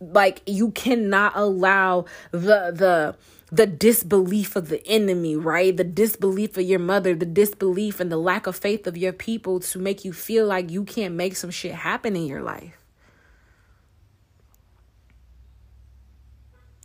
Like 0.00 0.42
you 0.46 0.70
cannot 0.70 1.32
allow 1.34 2.06
the 2.30 2.72
the 2.72 3.16
the 3.50 3.66
disbelief 3.66 4.56
of 4.56 4.68
the 4.68 4.84
enemy, 4.86 5.36
right? 5.36 5.76
The 5.76 5.84
disbelief 5.84 6.56
of 6.56 6.64
your 6.64 6.78
mother, 6.78 7.14
the 7.14 7.26
disbelief 7.26 8.00
and 8.00 8.10
the 8.10 8.16
lack 8.16 8.46
of 8.46 8.56
faith 8.56 8.86
of 8.86 8.96
your 8.96 9.12
people 9.12 9.60
to 9.60 9.78
make 9.78 10.04
you 10.04 10.12
feel 10.12 10.46
like 10.46 10.70
you 10.70 10.84
can't 10.84 11.14
make 11.14 11.36
some 11.36 11.50
shit 11.50 11.74
happen 11.74 12.16
in 12.16 12.26
your 12.26 12.42
life. 12.42 12.85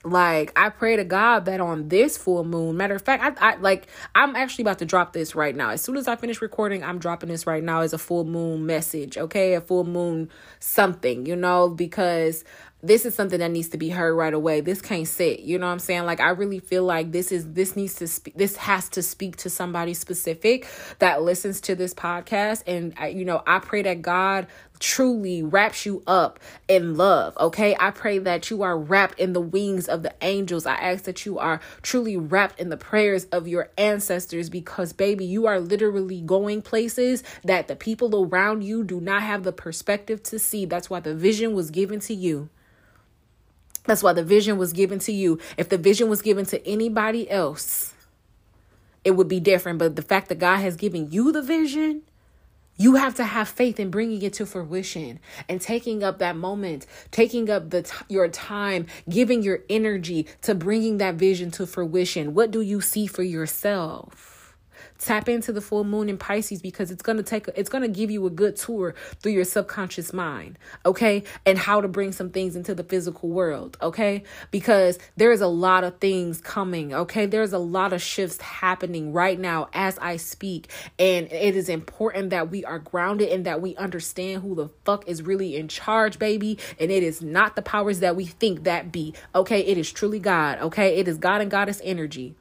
Like 0.03 0.51
I 0.55 0.70
pray 0.70 0.96
to 0.96 1.03
God 1.03 1.46
that 1.46 1.62
on 1.62 1.89
this 1.89 2.17
full 2.17 2.43
moon, 2.43 2.75
matter 2.75 2.96
of 2.96 3.03
fact, 3.03 3.39
I, 3.39 3.51
I 3.51 3.55
like 3.58 3.88
I'm 4.15 4.36
actually 4.36 4.63
about 4.63 4.79
to 4.79 4.86
drop 4.86 5.13
this 5.13 5.36
right 5.36 5.55
now. 5.55 5.70
As 5.70 5.81
soon 5.81 5.96
as 5.96 6.08
I 6.08 6.15
finish 6.15 6.41
recording, 6.41 6.84
I'm 6.84 6.98
dropping 6.98 7.29
this 7.29 7.46
right 7.46 7.63
now 7.63 7.81
as 7.81 7.93
a 7.93 8.00
full 8.00 8.25
moon 8.25 8.65
message, 8.65 9.17
okay? 9.17 9.53
A 9.53 9.62
full 9.62 9.84
moon 9.84 10.29
something, 10.60 11.27
you 11.27 11.36
know, 11.36 11.70
because 11.70 12.43
this 12.84 13.05
is 13.05 13.13
something 13.13 13.39
that 13.39 13.51
needs 13.51 13.70
to 13.70 13.77
be 13.77 13.89
heard 13.89 14.15
right 14.15 14.34
away. 14.34 14.62
This 14.62 14.81
can't 14.81 15.08
sit. 15.08 15.41
You 15.41 15.60
know 15.60 15.67
what 15.67 15.74
I'm 15.74 15.79
saying? 15.79 16.05
Like 16.05 16.20
I 16.20 16.29
really 16.29 16.60
feel 16.60 16.84
like 16.84 17.12
this 17.12 17.31
is 17.31 17.53
this 17.53 17.75
needs 17.75 17.96
to 17.96 18.08
speak 18.08 18.36
this 18.36 18.55
has 18.58 18.89
to 18.89 19.03
speak 19.03 19.36
to 19.38 19.50
somebody 19.50 19.93
specific 19.93 20.67
that 20.98 21.22
listens 21.22 21.62
to 21.62 21.75
this 21.75 21.93
podcast 21.93 22.63
and 22.65 22.93
I, 22.98 23.10
you 23.10 23.25
know, 23.25 23.43
I 23.46 23.60
pray 23.60 23.84
that 23.84 24.01
God 24.01 24.48
truly 24.81 25.41
wraps 25.41 25.85
you 25.85 26.03
up 26.05 26.39
in 26.67 26.97
love. 26.97 27.38
Okay? 27.38 27.75
I 27.79 27.91
pray 27.91 28.17
that 28.19 28.50
you 28.50 28.63
are 28.63 28.77
wrapped 28.77 29.19
in 29.19 29.33
the 29.33 29.39
wings 29.39 29.88
of 29.88 30.03
the 30.03 30.13
angels. 30.21 30.65
I 30.65 30.75
ask 30.75 31.05
that 31.05 31.25
you 31.25 31.39
are 31.39 31.61
truly 31.81 32.17
wrapped 32.17 32.59
in 32.59 32.69
the 32.69 32.77
prayers 32.77 33.25
of 33.25 33.47
your 33.47 33.69
ancestors 33.77 34.50
because 34.50 34.91
baby, 34.91 35.23
you 35.23 35.47
are 35.47 35.59
literally 35.59 36.21
going 36.21 36.61
places 36.61 37.23
that 37.43 37.67
the 37.67 37.75
people 37.75 38.25
around 38.25 38.63
you 38.63 38.83
do 38.83 39.00
not 39.00 39.23
have 39.23 39.43
the 39.43 39.53
perspective 39.53 40.21
to 40.23 40.39
see. 40.39 40.65
That's 40.65 40.89
why 40.89 41.00
the 41.00 41.15
vision 41.15 41.53
was 41.53 41.71
given 41.71 42.00
to 42.01 42.13
you. 42.13 42.50
That's 43.85 44.03
why 44.03 44.13
the 44.13 44.23
vision 44.23 44.57
was 44.57 44.73
given 44.73 45.00
to 45.00 45.11
you. 45.11 45.39
If 45.57 45.69
the 45.69 45.77
vision 45.77 46.09
was 46.09 46.21
given 46.21 46.45
to 46.47 46.67
anybody 46.67 47.29
else, 47.29 47.93
it 49.03 49.11
would 49.11 49.27
be 49.27 49.39
different. 49.39 49.79
But 49.79 49.95
the 49.95 50.01
fact 50.01 50.29
that 50.29 50.39
God 50.39 50.57
has 50.57 50.75
given 50.75 51.11
you 51.11 51.31
the 51.31 51.41
vision, 51.41 52.03
you 52.81 52.95
have 52.95 53.15
to 53.15 53.23
have 53.23 53.47
faith 53.47 53.79
in 53.79 53.91
bringing 53.91 54.21
it 54.23 54.33
to 54.33 54.45
fruition 54.45 55.19
and 55.47 55.61
taking 55.61 56.03
up 56.03 56.17
that 56.19 56.35
moment, 56.35 56.88
taking 57.11 57.50
up 57.50 57.69
the 57.69 57.83
t- 57.83 57.93
your 58.09 58.27
time, 58.27 58.88
giving 59.07 59.43
your 59.43 59.59
energy 59.69 60.27
to 60.41 60.55
bringing 60.55 60.97
that 60.97 61.15
vision 61.15 61.51
to 61.51 61.67
fruition. 61.67 62.33
What 62.33 62.50
do 62.50 62.61
you 62.61 62.81
see 62.81 63.05
for 63.07 63.23
yourself? 63.23 64.30
Tap 65.00 65.29
into 65.29 65.51
the 65.51 65.61
full 65.61 65.83
moon 65.83 66.09
in 66.09 66.17
Pisces 66.17 66.61
because 66.61 66.91
it's 66.91 67.01
going 67.01 67.17
to 67.17 67.23
take 67.23 67.47
it's 67.55 67.69
going 67.69 67.81
to 67.81 67.88
give 67.88 68.11
you 68.11 68.25
a 68.25 68.29
good 68.29 68.55
tour 68.55 68.95
through 69.19 69.31
your 69.31 69.45
subconscious 69.45 70.13
mind, 70.13 70.59
okay? 70.85 71.23
And 71.45 71.57
how 71.57 71.81
to 71.81 71.88
bring 71.88 72.11
some 72.11 72.29
things 72.29 72.55
into 72.55 72.75
the 72.75 72.83
physical 72.83 73.29
world, 73.29 73.77
okay? 73.81 74.23
Because 74.51 75.00
there's 75.17 75.41
a 75.41 75.47
lot 75.47 75.83
of 75.83 76.00
things 76.00 76.41
coming, 76.41 76.93
okay? 76.93 77.25
There's 77.25 77.53
a 77.53 77.59
lot 77.59 77.93
of 77.93 78.01
shifts 78.01 78.39
happening 78.41 79.13
right 79.13 79.39
now 79.39 79.69
as 79.73 79.97
I 80.00 80.17
speak, 80.17 80.71
and 81.00 81.31
it 81.31 81.55
is 81.55 81.69
important 81.69 82.29
that 82.29 82.50
we 82.50 82.63
are 82.65 82.79
grounded 82.79 83.29
and 83.29 83.45
that 83.45 83.61
we 83.61 83.75
understand 83.75 84.41
who 84.41 84.55
the 84.55 84.69
fuck 84.85 85.07
is 85.07 85.23
really 85.23 85.55
in 85.55 85.67
charge, 85.67 86.19
baby, 86.19 86.57
and 86.79 86.91
it 86.91 87.03
is 87.03 87.21
not 87.21 87.55
the 87.55 87.61
powers 87.61 88.00
that 88.00 88.15
we 88.15 88.25
think 88.25 88.63
that 88.63 88.91
be, 88.91 89.13
okay? 89.33 89.61
It 89.61 89.77
is 89.77 89.91
truly 89.91 90.19
God, 90.19 90.59
okay? 90.59 90.97
It 90.97 91.07
is 91.07 91.17
God 91.17 91.41
and 91.41 91.51
Goddess 91.51 91.81
energy. 91.83 92.35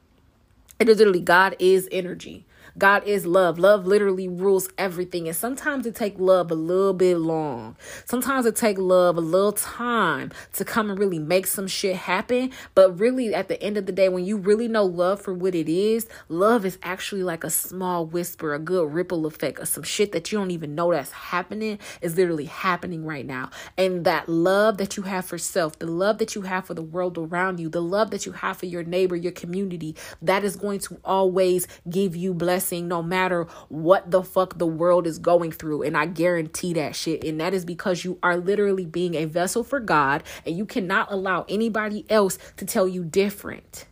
Is 0.89 0.99
literally 0.99 1.21
God 1.21 1.55
is 1.59 1.89
energy. 1.91 2.45
God 2.77 3.03
is 3.05 3.25
love. 3.25 3.59
Love 3.59 3.85
literally 3.85 4.27
rules 4.27 4.69
everything. 4.77 5.27
And 5.27 5.35
sometimes 5.35 5.85
it 5.85 5.95
take 5.95 6.17
love 6.17 6.51
a 6.51 6.55
little 6.55 6.93
bit 6.93 7.17
long. 7.17 7.75
Sometimes 8.05 8.45
it 8.45 8.55
take 8.55 8.77
love 8.77 9.17
a 9.17 9.21
little 9.21 9.51
time 9.51 10.31
to 10.53 10.63
come 10.63 10.89
and 10.89 10.97
really 10.97 11.19
make 11.19 11.47
some 11.47 11.67
shit 11.67 11.95
happen. 11.95 12.51
But 12.75 12.99
really, 12.99 13.33
at 13.33 13.47
the 13.47 13.61
end 13.61 13.77
of 13.77 13.85
the 13.85 13.91
day, 13.91 14.09
when 14.09 14.25
you 14.25 14.37
really 14.37 14.67
know 14.67 14.85
love 14.85 15.21
for 15.21 15.33
what 15.33 15.55
it 15.55 15.67
is, 15.67 16.07
love 16.29 16.65
is 16.65 16.77
actually 16.83 17.23
like 17.23 17.43
a 17.43 17.49
small 17.49 18.05
whisper, 18.05 18.53
a 18.53 18.59
good 18.59 18.91
ripple 18.93 19.25
effect 19.25 19.59
of 19.59 19.67
some 19.67 19.83
shit 19.83 20.11
that 20.13 20.31
you 20.31 20.37
don't 20.37 20.51
even 20.51 20.75
know 20.75 20.91
that's 20.91 21.11
happening 21.11 21.77
is 22.01 22.15
literally 22.15 22.45
happening 22.45 23.05
right 23.05 23.25
now. 23.25 23.49
And 23.77 24.05
that 24.05 24.29
love 24.29 24.77
that 24.77 24.97
you 24.97 25.03
have 25.03 25.25
for 25.25 25.37
self, 25.37 25.77
the 25.79 25.87
love 25.87 26.19
that 26.19 26.35
you 26.35 26.43
have 26.43 26.65
for 26.65 26.73
the 26.73 26.81
world 26.81 27.17
around 27.17 27.59
you, 27.59 27.69
the 27.69 27.81
love 27.81 28.11
that 28.11 28.25
you 28.25 28.31
have 28.31 28.57
for 28.57 28.65
your 28.65 28.83
neighbor, 28.83 29.15
your 29.15 29.31
community, 29.31 29.95
that 30.21 30.43
is 30.43 30.55
going 30.55 30.79
to 30.79 30.97
always 31.03 31.67
give 31.89 32.15
you 32.15 32.33
blessings 32.33 32.50
blessing 32.51 32.85
no 32.85 33.01
matter 33.01 33.47
what 33.69 34.11
the 34.11 34.21
fuck 34.21 34.57
the 34.57 34.67
world 34.67 35.07
is 35.07 35.19
going 35.19 35.53
through. 35.53 35.83
And 35.83 35.95
I 35.95 36.05
guarantee 36.05 36.73
that 36.73 36.97
shit. 36.97 37.23
And 37.23 37.39
that 37.39 37.53
is 37.53 37.63
because 37.63 38.03
you 38.03 38.19
are 38.21 38.35
literally 38.35 38.85
being 38.85 39.15
a 39.15 39.23
vessel 39.23 39.63
for 39.63 39.79
God 39.79 40.21
and 40.45 40.57
you 40.57 40.65
cannot 40.65 41.09
allow 41.09 41.45
anybody 41.47 42.05
else 42.09 42.37
to 42.57 42.65
tell 42.65 42.89
you 42.89 43.05
different. 43.05 43.85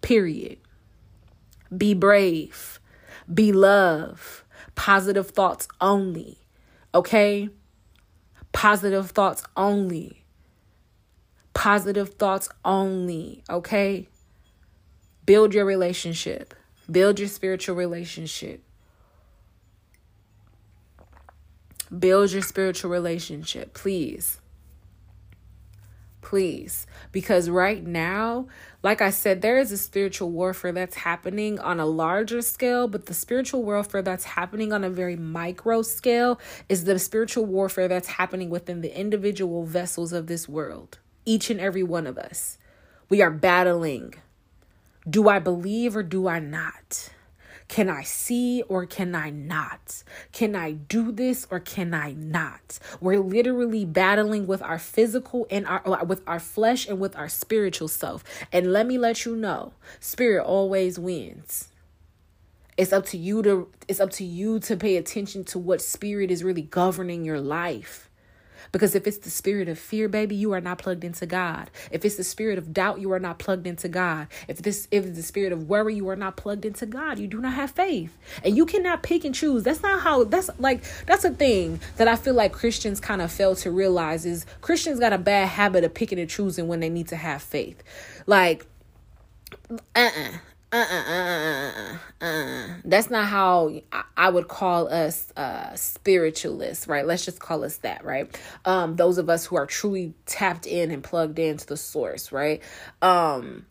Period. 0.00 0.58
Be 1.76 1.92
brave. 1.92 2.78
Be 3.32 3.50
love. 3.50 4.44
Positive 4.76 5.28
thoughts 5.28 5.66
only. 5.80 6.38
Okay? 6.94 7.48
Positive 8.52 9.10
thoughts 9.10 9.42
only. 9.56 10.24
Positive 11.52 12.10
thoughts 12.10 12.48
only. 12.64 13.42
Okay? 13.50 14.06
Build 15.26 15.52
your 15.52 15.64
relationship. 15.64 16.54
Build 16.90 17.18
your 17.18 17.28
spiritual 17.28 17.76
relationship. 17.76 18.62
Build 21.96 22.32
your 22.32 22.42
spiritual 22.42 22.90
relationship, 22.90 23.74
please. 23.74 24.40
Please. 26.20 26.86
Because 27.12 27.48
right 27.48 27.82
now, 27.82 28.48
like 28.82 29.00
I 29.00 29.10
said, 29.10 29.40
there 29.40 29.58
is 29.58 29.72
a 29.72 29.78
spiritual 29.78 30.30
warfare 30.30 30.72
that's 30.72 30.96
happening 30.96 31.58
on 31.58 31.80
a 31.80 31.86
larger 31.86 32.42
scale, 32.42 32.88
but 32.88 33.06
the 33.06 33.14
spiritual 33.14 33.64
warfare 33.64 34.02
that's 34.02 34.24
happening 34.24 34.72
on 34.72 34.84
a 34.84 34.90
very 34.90 35.16
micro 35.16 35.80
scale 35.82 36.38
is 36.68 36.84
the 36.84 36.98
spiritual 36.98 37.46
warfare 37.46 37.88
that's 37.88 38.08
happening 38.08 38.50
within 38.50 38.82
the 38.82 38.98
individual 38.98 39.64
vessels 39.64 40.12
of 40.12 40.26
this 40.26 40.48
world. 40.48 40.98
Each 41.24 41.48
and 41.50 41.60
every 41.60 41.82
one 41.82 42.06
of 42.06 42.18
us. 42.18 42.58
We 43.08 43.22
are 43.22 43.30
battling 43.30 44.14
do 45.08 45.28
I 45.28 45.38
believe 45.38 45.96
or 45.96 46.02
do 46.02 46.28
I 46.28 46.38
not? 46.38 47.10
Can 47.68 47.90
I 47.90 48.02
see 48.02 48.62
or 48.62 48.86
can 48.86 49.14
I 49.14 49.28
not? 49.28 50.02
Can 50.32 50.56
I 50.56 50.72
do 50.72 51.12
this 51.12 51.46
or 51.50 51.60
can 51.60 51.92
I 51.92 52.12
not? 52.12 52.78
We're 52.98 53.20
literally 53.20 53.84
battling 53.84 54.46
with 54.46 54.62
our 54.62 54.78
physical 54.78 55.46
and 55.50 55.66
our 55.66 55.86
uh, 55.86 56.04
with 56.04 56.22
our 56.26 56.40
flesh 56.40 56.88
and 56.88 56.98
with 56.98 57.14
our 57.14 57.28
spiritual 57.28 57.88
self. 57.88 58.24
And 58.52 58.72
let 58.72 58.86
me 58.86 58.96
let 58.96 59.26
you 59.26 59.36
know, 59.36 59.74
spirit 60.00 60.44
always 60.44 60.98
wins. 60.98 61.68
It's 62.78 62.92
up 62.92 63.04
to 63.06 63.18
you 63.18 63.42
to 63.42 63.68
it's 63.86 64.00
up 64.00 64.10
to 64.12 64.24
you 64.24 64.60
to 64.60 64.76
pay 64.76 64.96
attention 64.96 65.44
to 65.44 65.58
what 65.58 65.82
spirit 65.82 66.30
is 66.30 66.42
really 66.42 66.62
governing 66.62 67.22
your 67.24 67.40
life. 67.40 68.07
Because 68.72 68.94
if 68.94 69.06
it's 69.06 69.18
the 69.18 69.30
spirit 69.30 69.68
of 69.68 69.78
fear, 69.78 70.08
baby, 70.08 70.34
you 70.34 70.52
are 70.52 70.60
not 70.60 70.78
plugged 70.78 71.04
into 71.04 71.26
God. 71.26 71.70
If 71.90 72.04
it's 72.04 72.16
the 72.16 72.24
spirit 72.24 72.58
of 72.58 72.72
doubt, 72.72 73.00
you 73.00 73.12
are 73.12 73.18
not 73.18 73.38
plugged 73.38 73.66
into 73.66 73.88
God. 73.88 74.28
If 74.46 74.62
this 74.62 74.88
if 74.90 75.04
it's 75.06 75.16
the 75.16 75.22
spirit 75.22 75.52
of 75.52 75.68
worry, 75.68 75.94
you 75.94 76.08
are 76.08 76.16
not 76.16 76.36
plugged 76.36 76.64
into 76.64 76.86
God. 76.86 77.18
You 77.18 77.26
do 77.26 77.40
not 77.40 77.54
have 77.54 77.70
faith. 77.70 78.16
And 78.44 78.56
you 78.56 78.66
cannot 78.66 79.02
pick 79.02 79.24
and 79.24 79.34
choose. 79.34 79.62
That's 79.62 79.82
not 79.82 80.00
how 80.00 80.24
that's 80.24 80.50
like 80.58 80.82
that's 81.06 81.24
a 81.24 81.30
thing 81.30 81.80
that 81.96 82.08
I 82.08 82.16
feel 82.16 82.34
like 82.34 82.52
Christians 82.52 83.00
kind 83.00 83.22
of 83.22 83.30
fail 83.30 83.54
to 83.56 83.70
realize 83.70 84.26
is 84.26 84.46
Christians 84.60 85.00
got 85.00 85.12
a 85.12 85.18
bad 85.18 85.48
habit 85.48 85.84
of 85.84 85.94
picking 85.94 86.18
and 86.18 86.28
choosing 86.28 86.68
when 86.68 86.80
they 86.80 86.90
need 86.90 87.08
to 87.08 87.16
have 87.16 87.42
faith. 87.42 87.82
Like 88.26 88.66
uh-uh 89.94 90.38
uh 90.70 90.76
uh 90.76 91.02
uh 91.08 91.14
uh 91.14 91.98
uh 92.20 92.26
uh. 92.26 92.66
that's 92.84 93.08
not 93.08 93.26
how 93.26 93.70
I 94.16 94.28
would 94.28 94.48
call 94.48 94.88
us 94.88 95.32
uh, 95.36 95.74
spiritualists, 95.76 96.88
right? 96.88 97.06
Let's 97.06 97.24
just 97.24 97.38
call 97.38 97.64
us 97.64 97.78
that, 97.78 98.04
right? 98.04 98.38
Um, 98.64 98.96
those 98.96 99.16
of 99.16 99.30
us 99.30 99.46
who 99.46 99.56
are 99.56 99.66
truly 99.66 100.14
tapped 100.26 100.66
in 100.66 100.90
and 100.90 101.02
plugged 101.02 101.38
into 101.38 101.66
the 101.66 101.76
source, 101.76 102.32
right? 102.32 102.62
Um, 103.00 103.64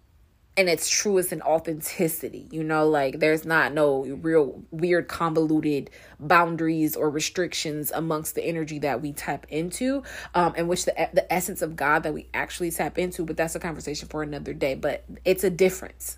and 0.57 0.67
its 0.67 0.89
truest 0.89 1.31
in 1.31 1.43
authenticity, 1.43 2.47
you 2.49 2.63
know, 2.63 2.89
like 2.89 3.19
there's 3.19 3.45
not 3.45 3.73
no 3.73 4.03
real 4.05 4.63
weird 4.71 5.07
convoluted 5.07 5.91
boundaries 6.19 6.95
or 6.95 7.11
restrictions 7.11 7.91
amongst 7.93 8.33
the 8.33 8.43
energy 8.43 8.79
that 8.79 9.03
we 9.03 9.11
tap 9.11 9.45
into, 9.49 10.01
um, 10.33 10.53
and 10.57 10.67
which 10.67 10.85
the 10.85 11.09
the 11.13 11.31
essence 11.31 11.61
of 11.61 11.75
God 11.75 12.01
that 12.03 12.13
we 12.13 12.27
actually 12.33 12.71
tap 12.71 12.97
into. 12.97 13.23
But 13.23 13.37
that's 13.37 13.53
a 13.53 13.59
conversation 13.59 14.07
for 14.07 14.23
another 14.23 14.53
day. 14.53 14.73
But 14.73 15.03
it's 15.23 15.43
a 15.43 15.51
difference. 15.51 16.17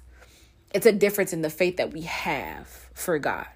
It's 0.73 0.85
a 0.85 0.91
difference 0.91 1.33
in 1.33 1.41
the 1.41 1.49
faith 1.49 1.77
that 1.77 1.93
we 1.93 2.01
have 2.01 2.67
for 2.93 3.17
God. 3.17 3.47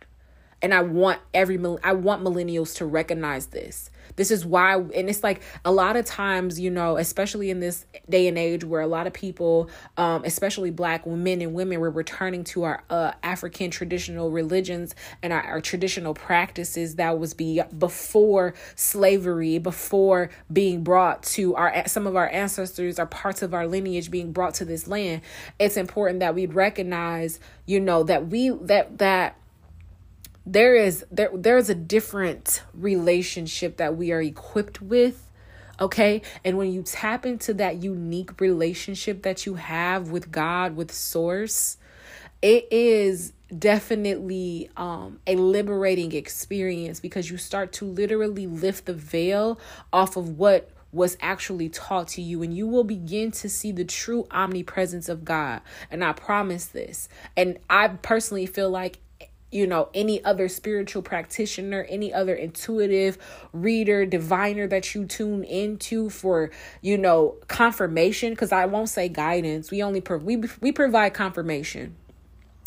And 0.62 0.74
I 0.74 0.82
want 0.82 1.20
every 1.34 1.60
I 1.84 1.94
want 1.94 2.24
millennials 2.24 2.76
to 2.78 2.86
recognize 2.86 3.48
this. 3.48 3.92
This 4.16 4.32
is 4.32 4.46
why, 4.46 4.76
and 4.76 5.10
it's 5.10 5.24
like 5.24 5.42
a 5.66 5.72
lot 5.72 5.96
of 5.96 6.06
times, 6.06 6.60
you 6.60 6.70
know, 6.70 6.98
especially 6.98 7.50
in 7.50 7.60
this 7.60 7.86
day 8.10 8.28
and 8.28 8.38
age 8.38 8.64
where 8.64 8.82
a 8.82 8.88
lot 8.88 9.08
of 9.08 9.14
people, 9.14 9.70
um, 9.98 10.24
especially 10.26 10.72
black 10.72 11.06
men 11.06 11.42
and 11.42 11.54
women, 11.54 11.80
we're 11.80 11.90
returning 11.90 12.44
to 12.46 12.64
our 12.64 12.84
uh, 12.90 13.12
African 13.24 13.72
traditional 13.72 14.32
religions 14.32 14.96
and 15.22 15.34
our, 15.34 15.42
our 15.42 15.62
traditional 15.62 16.14
practices 16.14 16.96
that 16.96 17.18
was 17.20 17.34
be 17.34 17.62
before 17.78 18.54
slavery, 18.76 19.58
before 19.58 20.30
being 20.52 20.84
brought 20.84 21.24
to 21.24 21.56
our 21.56 21.84
some 21.88 22.08
of 22.08 22.16
our 22.16 22.30
ancestors, 22.30 23.00
are 23.00 23.06
parts 23.06 23.42
of 23.42 23.54
our 23.54 23.68
lineage 23.68 24.12
being 24.12 24.32
brought 24.32 24.54
to 24.56 24.66
this 24.66 24.88
land. 24.88 25.22
It's 25.60 25.78
important 25.78 26.20
that 26.20 26.36
we 26.36 26.46
recognize, 26.46 27.40
you 27.66 27.80
know, 27.80 28.04
that 28.04 28.28
we 28.28 28.50
that 28.50 28.98
that 29.00 29.38
there 30.46 30.76
is 30.76 31.06
there 31.12 31.30
there's 31.34 31.70
a 31.70 31.76
different 31.76 32.64
relationship 32.74 33.78
that 33.78 33.96
we 33.96 34.12
are 34.12 34.22
equipped 34.22 34.82
with 34.82 35.30
okay? 35.82 36.22
And 36.46 36.58
when 36.58 36.72
you 36.72 36.84
tap 36.84 37.26
into 37.26 37.54
that 37.56 37.82
unique 37.82 38.40
relationship 38.40 39.24
that 39.24 39.46
you 39.46 39.56
have 39.56 40.10
with 40.10 40.32
god 40.32 40.76
with 40.76 40.92
source 40.92 41.78
it 42.44 42.68
is 42.72 43.32
definitely 43.58 44.70
um, 44.76 45.20
a 45.26 45.36
liberating 45.38 46.12
experience 46.12 47.00
because 47.00 47.32
you 47.32 47.38
start 47.38 47.72
to 47.72 47.86
literally 47.86 48.48
lift 48.48 48.86
the 48.86 48.94
veil 48.94 49.58
off 49.94 50.18
of 50.18 50.38
what 50.38 50.70
was 50.92 51.18
actually 51.22 51.70
taught 51.70 52.10
to 52.10 52.22
you 52.22 52.44
and 52.44 52.56
you 52.56 52.68
will 52.68 52.84
begin 52.84 53.32
to 53.32 53.50
see 53.50 53.72
the 53.72 53.86
true 53.86 54.28
omnipresence 54.30 55.10
of 55.10 55.24
God. 55.24 55.62
And 55.90 56.04
I 56.04 56.12
promise 56.14 56.66
this. 56.66 57.10
And 57.36 57.58
I 57.70 57.88
personally 57.88 58.46
feel 58.46 58.70
like 58.70 59.00
you 59.54 59.68
know, 59.68 59.90
any 59.94 60.24
other 60.24 60.48
spiritual 60.50 61.02
practitioner, 61.02 61.86
any 61.90 62.14
other 62.14 62.34
intuitive 62.34 63.18
reader, 63.54 64.06
diviner 64.06 64.68
that 64.68 64.96
you 64.96 65.06
tune 65.06 65.44
into 65.44 66.10
for, 66.10 66.52
you 66.82 66.98
know, 66.98 67.36
confirmation 67.48 68.32
because 68.32 68.52
I 68.52 68.66
won't 68.66 68.90
say 68.90 69.10
guidance. 69.10 69.70
We 69.70 69.84
only 69.84 70.02
pro- 70.02 70.18
we 70.18 70.44
we 70.62 70.72
provide 70.72 71.14
confirmation. 71.14 71.96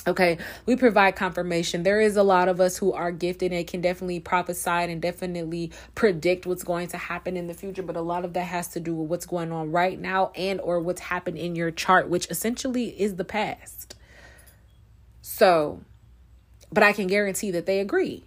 Okay, 0.08 0.38
we 0.66 0.76
provide 0.76 1.16
confirmation. 1.16 1.82
There 1.82 2.00
is 2.00 2.16
a 2.16 2.22
lot 2.22 2.48
of 2.48 2.60
us 2.60 2.78
who 2.78 2.92
are 2.92 3.10
gifted 3.10 3.52
and 3.52 3.66
can 3.66 3.80
definitely 3.80 4.20
prophesy 4.20 4.70
and 4.70 5.02
definitely 5.02 5.72
predict 5.96 6.46
what's 6.46 6.62
going 6.62 6.86
to 6.88 6.96
happen 6.96 7.36
in 7.36 7.48
the 7.48 7.54
future, 7.54 7.82
but 7.82 7.96
a 7.96 8.00
lot 8.00 8.24
of 8.24 8.32
that 8.34 8.44
has 8.44 8.68
to 8.68 8.80
do 8.80 8.94
with 8.94 9.10
what's 9.10 9.26
going 9.26 9.50
on 9.50 9.72
right 9.72 9.98
now 9.98 10.30
and 10.36 10.60
or 10.60 10.78
what's 10.78 11.00
happened 11.00 11.38
in 11.38 11.56
your 11.56 11.72
chart, 11.72 12.08
which 12.08 12.30
essentially 12.30 12.90
is 13.00 13.16
the 13.16 13.24
past. 13.24 13.96
So, 15.22 15.80
but 16.72 16.82
I 16.82 16.92
can 16.92 17.06
guarantee 17.06 17.50
that 17.52 17.66
they 17.66 17.80
agree 17.80 18.24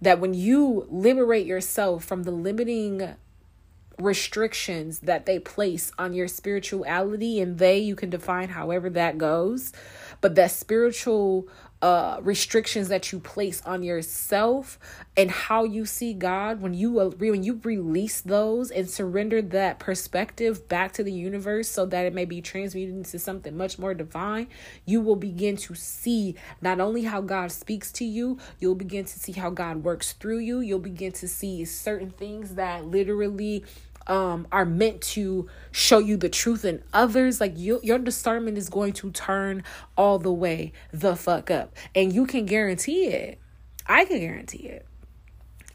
that 0.00 0.20
when 0.20 0.34
you 0.34 0.86
liberate 0.90 1.46
yourself 1.46 2.04
from 2.04 2.24
the 2.24 2.30
limiting 2.30 3.14
restrictions 3.98 5.00
that 5.00 5.24
they 5.24 5.38
place 5.38 5.90
on 5.98 6.12
your 6.12 6.28
spirituality, 6.28 7.40
and 7.40 7.58
they, 7.58 7.78
you 7.78 7.96
can 7.96 8.10
define 8.10 8.50
however 8.50 8.90
that 8.90 9.16
goes, 9.16 9.72
but 10.20 10.34
that 10.34 10.50
spiritual 10.50 11.48
uh 11.82 12.18
restrictions 12.22 12.88
that 12.88 13.12
you 13.12 13.18
place 13.20 13.62
on 13.66 13.82
yourself 13.82 14.78
and 15.16 15.30
how 15.30 15.64
you 15.64 15.84
see 15.84 16.14
God 16.14 16.60
when 16.60 16.74
you 16.74 16.98
when 17.18 17.42
you 17.42 17.60
release 17.62 18.20
those 18.20 18.70
and 18.70 18.88
surrender 18.88 19.42
that 19.42 19.78
perspective 19.78 20.68
back 20.68 20.92
to 20.92 21.04
the 21.04 21.12
universe 21.12 21.68
so 21.68 21.84
that 21.86 22.06
it 22.06 22.14
may 22.14 22.24
be 22.24 22.40
transmuted 22.40 22.94
into 22.94 23.18
something 23.18 23.56
much 23.56 23.78
more 23.78 23.94
divine 23.94 24.48
you 24.84 25.00
will 25.00 25.16
begin 25.16 25.56
to 25.56 25.74
see 25.74 26.34
not 26.62 26.80
only 26.80 27.02
how 27.02 27.20
God 27.20 27.52
speaks 27.52 27.92
to 27.92 28.04
you 28.04 28.38
you'll 28.58 28.74
begin 28.74 29.04
to 29.04 29.18
see 29.18 29.32
how 29.32 29.50
God 29.50 29.84
works 29.84 30.12
through 30.12 30.38
you. 30.38 30.60
You'll 30.60 30.78
begin 30.78 31.12
to 31.12 31.28
see 31.28 31.64
certain 31.64 32.10
things 32.10 32.54
that 32.54 32.86
literally 32.86 33.64
um, 34.06 34.46
are 34.52 34.64
meant 34.64 35.00
to 35.02 35.48
show 35.72 35.98
you 35.98 36.16
the 36.16 36.28
truth 36.28 36.64
in 36.64 36.82
others, 36.92 37.40
like 37.40 37.56
you, 37.56 37.80
your 37.82 37.98
discernment 37.98 38.58
is 38.58 38.68
going 38.68 38.92
to 38.94 39.10
turn 39.10 39.64
all 39.96 40.18
the 40.18 40.32
way 40.32 40.72
the 40.92 41.16
fuck 41.16 41.50
up. 41.50 41.74
And 41.94 42.12
you 42.12 42.26
can 42.26 42.46
guarantee 42.46 43.06
it. 43.06 43.38
I 43.86 44.04
can 44.04 44.18
guarantee 44.18 44.68
it. 44.68 44.86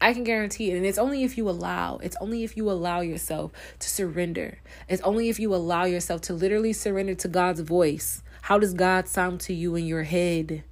I 0.00 0.12
can 0.12 0.24
guarantee 0.24 0.72
it. 0.72 0.76
And 0.76 0.84
it's 0.84 0.98
only 0.98 1.22
if 1.22 1.38
you 1.38 1.48
allow, 1.48 1.98
it's 1.98 2.16
only 2.20 2.42
if 2.42 2.56
you 2.56 2.68
allow 2.70 3.00
yourself 3.00 3.52
to 3.78 3.88
surrender. 3.88 4.58
It's 4.88 5.02
only 5.02 5.28
if 5.28 5.38
you 5.38 5.54
allow 5.54 5.84
yourself 5.84 6.22
to 6.22 6.34
literally 6.34 6.72
surrender 6.72 7.14
to 7.14 7.28
God's 7.28 7.60
voice. 7.60 8.22
How 8.42 8.58
does 8.58 8.74
God 8.74 9.06
sound 9.06 9.40
to 9.42 9.54
you 9.54 9.76
in 9.76 9.86
your 9.86 10.02
head? 10.02 10.64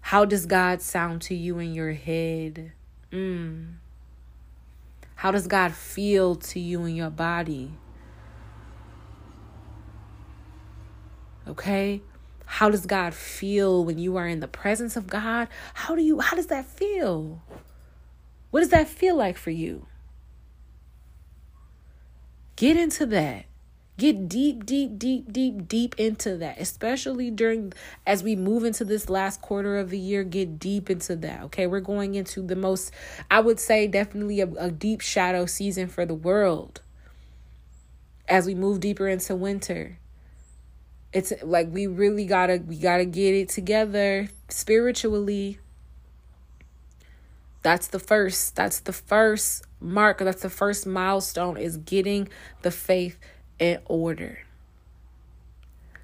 How 0.00 0.24
does 0.24 0.46
God 0.46 0.82
sound 0.82 1.22
to 1.22 1.34
you 1.34 1.58
in 1.58 1.72
your 1.72 1.92
head? 1.92 2.72
Mm. 3.12 3.74
How 5.16 5.30
does 5.30 5.46
God 5.46 5.72
feel 5.72 6.36
to 6.36 6.60
you 6.60 6.84
in 6.84 6.94
your 6.94 7.10
body? 7.10 7.72
Okay? 11.48 12.02
How 12.44 12.70
does 12.70 12.86
God 12.86 13.14
feel 13.14 13.84
when 13.84 13.98
you 13.98 14.16
are 14.16 14.28
in 14.28 14.40
the 14.40 14.48
presence 14.48 14.94
of 14.96 15.06
God? 15.06 15.48
How 15.74 15.94
do 15.94 16.02
you 16.02 16.20
how 16.20 16.36
does 16.36 16.46
that 16.46 16.66
feel? 16.66 17.42
What 18.50 18.60
does 18.60 18.68
that 18.70 18.88
feel 18.88 19.16
like 19.16 19.36
for 19.36 19.50
you? 19.50 19.86
Get 22.54 22.76
into 22.76 23.04
that. 23.06 23.46
Get 23.98 24.28
deep, 24.28 24.66
deep, 24.66 24.98
deep, 24.98 25.32
deep, 25.32 25.68
deep 25.68 25.94
into 25.96 26.36
that, 26.36 26.60
especially 26.60 27.30
during 27.30 27.72
as 28.06 28.22
we 28.22 28.36
move 28.36 28.62
into 28.64 28.84
this 28.84 29.08
last 29.08 29.40
quarter 29.40 29.78
of 29.78 29.88
the 29.88 29.98
year. 29.98 30.22
Get 30.22 30.58
deep 30.58 30.90
into 30.90 31.16
that. 31.16 31.44
Okay, 31.44 31.66
we're 31.66 31.80
going 31.80 32.14
into 32.14 32.42
the 32.42 32.56
most, 32.56 32.92
I 33.30 33.40
would 33.40 33.58
say, 33.58 33.86
definitely 33.86 34.40
a, 34.40 34.48
a 34.58 34.70
deep 34.70 35.00
shadow 35.00 35.46
season 35.46 35.88
for 35.88 36.04
the 36.04 36.14
world 36.14 36.82
as 38.28 38.46
we 38.46 38.54
move 38.54 38.80
deeper 38.80 39.08
into 39.08 39.34
winter. 39.34 39.98
It's 41.14 41.32
like 41.42 41.68
we 41.70 41.86
really 41.86 42.26
gotta 42.26 42.62
we 42.66 42.76
gotta 42.76 43.06
get 43.06 43.34
it 43.34 43.48
together 43.48 44.28
spiritually. 44.50 45.58
That's 47.62 47.86
the 47.86 47.98
first. 47.98 48.54
That's 48.56 48.80
the 48.80 48.92
first 48.92 49.64
mark. 49.80 50.18
That's 50.18 50.42
the 50.42 50.50
first 50.50 50.86
milestone 50.86 51.56
is 51.56 51.78
getting 51.78 52.28
the 52.60 52.70
faith 52.70 53.18
in 53.58 53.78
order. 53.86 54.40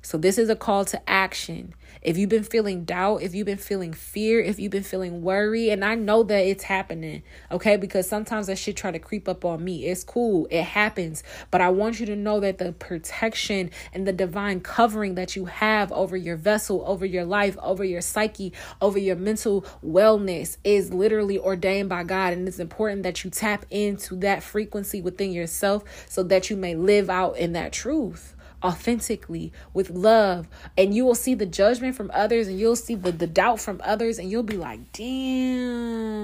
So, 0.02 0.18
this 0.18 0.38
is 0.38 0.48
a 0.48 0.56
call 0.56 0.84
to 0.86 1.00
action. 1.08 1.74
If 2.02 2.18
you've 2.18 2.28
been 2.28 2.42
feeling 2.42 2.84
doubt, 2.84 3.22
if 3.22 3.32
you've 3.32 3.46
been 3.46 3.58
feeling 3.58 3.92
fear, 3.92 4.40
if 4.40 4.58
you've 4.58 4.72
been 4.72 4.82
feeling 4.82 5.22
worry, 5.22 5.70
and 5.70 5.84
I 5.84 5.94
know 5.94 6.24
that 6.24 6.40
it's 6.40 6.64
happening, 6.64 7.22
okay, 7.50 7.76
because 7.76 8.08
sometimes 8.08 8.48
that 8.48 8.58
shit 8.58 8.76
try 8.76 8.90
to 8.90 8.98
creep 8.98 9.28
up 9.28 9.44
on 9.44 9.62
me. 9.62 9.86
It's 9.86 10.02
cool, 10.02 10.48
it 10.50 10.64
happens, 10.64 11.22
but 11.52 11.60
I 11.60 11.68
want 11.68 12.00
you 12.00 12.06
to 12.06 12.16
know 12.16 12.40
that 12.40 12.58
the 12.58 12.72
protection 12.72 13.70
and 13.92 14.06
the 14.06 14.12
divine 14.12 14.60
covering 14.60 15.14
that 15.14 15.36
you 15.36 15.44
have 15.44 15.92
over 15.92 16.16
your 16.16 16.36
vessel, 16.36 16.82
over 16.86 17.06
your 17.06 17.24
life, 17.24 17.56
over 17.62 17.84
your 17.84 18.00
psyche, 18.00 18.52
over 18.80 18.98
your 18.98 19.16
mental 19.16 19.62
wellness 19.84 20.56
is 20.64 20.92
literally 20.92 21.38
ordained 21.38 21.88
by 21.88 22.02
God. 22.02 22.32
And 22.32 22.48
it's 22.48 22.58
important 22.58 23.04
that 23.04 23.22
you 23.22 23.30
tap 23.30 23.64
into 23.70 24.16
that 24.16 24.42
frequency 24.42 25.00
within 25.00 25.30
yourself 25.30 25.84
so 26.08 26.24
that 26.24 26.50
you 26.50 26.56
may 26.56 26.74
live 26.74 27.08
out 27.08 27.36
in 27.36 27.52
that 27.52 27.72
truth 27.72 28.34
authentically 28.62 29.53
with 29.72 29.90
love. 29.90 30.48
And 30.77 30.94
you 30.94 31.05
will 31.05 31.14
see 31.14 31.35
the 31.35 31.46
judgment 31.46 31.96
from 31.96 32.11
others 32.14 32.48
and 32.48 32.59
you'll 32.59 32.77
see 32.77 32.94
the, 32.94 33.12
the 33.12 33.27
doubt 33.27 33.61
from 33.61 33.81
others 33.85 34.18
and 34.18 34.31
you'll 34.31 34.42
be 34.42 34.57
like 34.57 34.92
damn. 34.92 36.22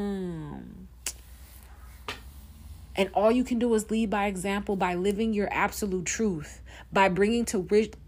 And 2.97 3.11
all 3.15 3.31
you 3.31 3.45
can 3.45 3.61
do 3.61 3.73
is 3.75 3.91
lead 3.91 4.11
by 4.11 4.27
example 4.27 4.75
by 4.75 4.95
living 4.95 5.33
your 5.33 5.49
absolute 5.53 6.05
truth 6.05 6.61
by 6.93 7.09
bringing 7.09 7.45
to 7.45 7.67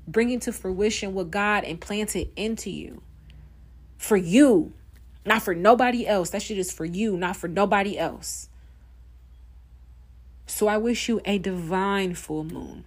bringing 0.09 0.41
to 0.41 0.53
fruition 0.53 1.15
what 1.15 1.31
god 1.31 1.65
implanted 1.65 2.31
into 2.35 2.71
you. 2.71 3.03
For 3.99 4.17
you 4.17 4.73
not 5.25 5.43
for 5.43 5.55
nobody 5.55 6.07
else. 6.07 6.31
That 6.31 6.43
shit 6.43 6.59
is 6.59 6.73
for 6.73 6.85
you 6.85 7.17
not 7.17 7.37
for 7.37 7.47
nobody 7.47 7.99
else. 7.99 8.49
So 10.47 10.67
i 10.67 10.77
wish 10.77 11.09
you 11.09 11.21
a 11.25 11.39
divine 11.39 12.15
full 12.15 12.43
moon 12.43 12.85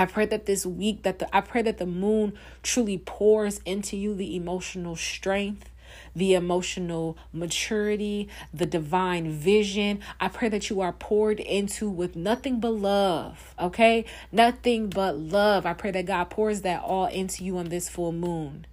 I 0.00 0.06
pray 0.06 0.26
that 0.26 0.46
this 0.46 0.64
week 0.64 1.02
that 1.02 1.18
the 1.18 1.36
I 1.36 1.40
pray 1.40 1.60
that 1.62 1.78
the 1.78 1.86
moon 1.86 2.34
truly 2.62 2.98
pours 2.98 3.60
into 3.66 3.96
you 3.96 4.14
the 4.14 4.36
emotional 4.36 4.94
strength, 4.94 5.70
the 6.14 6.34
emotional 6.34 7.18
maturity, 7.32 8.28
the 8.54 8.64
divine 8.64 9.32
vision. 9.32 9.98
I 10.20 10.28
pray 10.28 10.48
that 10.50 10.70
you 10.70 10.80
are 10.80 10.92
poured 10.92 11.40
into 11.40 11.90
with 11.90 12.14
nothing 12.14 12.60
but 12.60 12.74
love, 12.74 13.54
okay? 13.58 14.04
Nothing 14.30 14.88
but 14.88 15.18
love. 15.18 15.66
I 15.66 15.74
pray 15.74 15.90
that 15.90 16.06
God 16.06 16.30
pours 16.30 16.60
that 16.60 16.82
all 16.82 17.06
into 17.06 17.42
you 17.42 17.58
on 17.58 17.68
this 17.68 17.88
full 17.88 18.12
moon. 18.12 18.66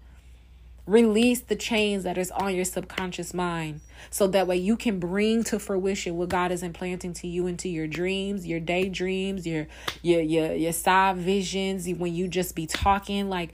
Release 0.88 1.42
the 1.42 1.56
chains 1.56 2.04
that 2.04 2.18
is 2.18 2.30
on 2.32 2.54
your 2.54 2.66
subconscious 2.66 3.34
mind 3.34 3.82
so 4.12 4.28
that 4.28 4.46
way 4.46 4.58
you 4.58 4.78
can 4.78 5.00
bring 5.00 5.44
to 5.46 5.58
fruition 5.58 6.16
what 6.16 6.30
God 6.30 6.52
is 6.52 6.62
implanting 6.62 7.14
to 7.14 7.28
you 7.28 7.48
into 7.48 7.68
your 7.68 7.88
dreams, 7.88 8.46
your 8.46 8.60
daydreams, 8.60 9.48
your 9.48 9.68
your 10.04 10.22
your 10.22 10.54
your 10.54 10.74
side 10.74 11.18
visions 11.18 11.88
when 11.90 12.14
you 12.14 12.28
just 12.28 12.56
be 12.56 12.68
talking 12.68 13.30
like 13.30 13.54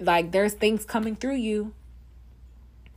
like 0.00 0.32
there's 0.32 0.54
things 0.54 0.84
coming 0.84 1.16
through 1.16 1.36
you. 1.36 1.74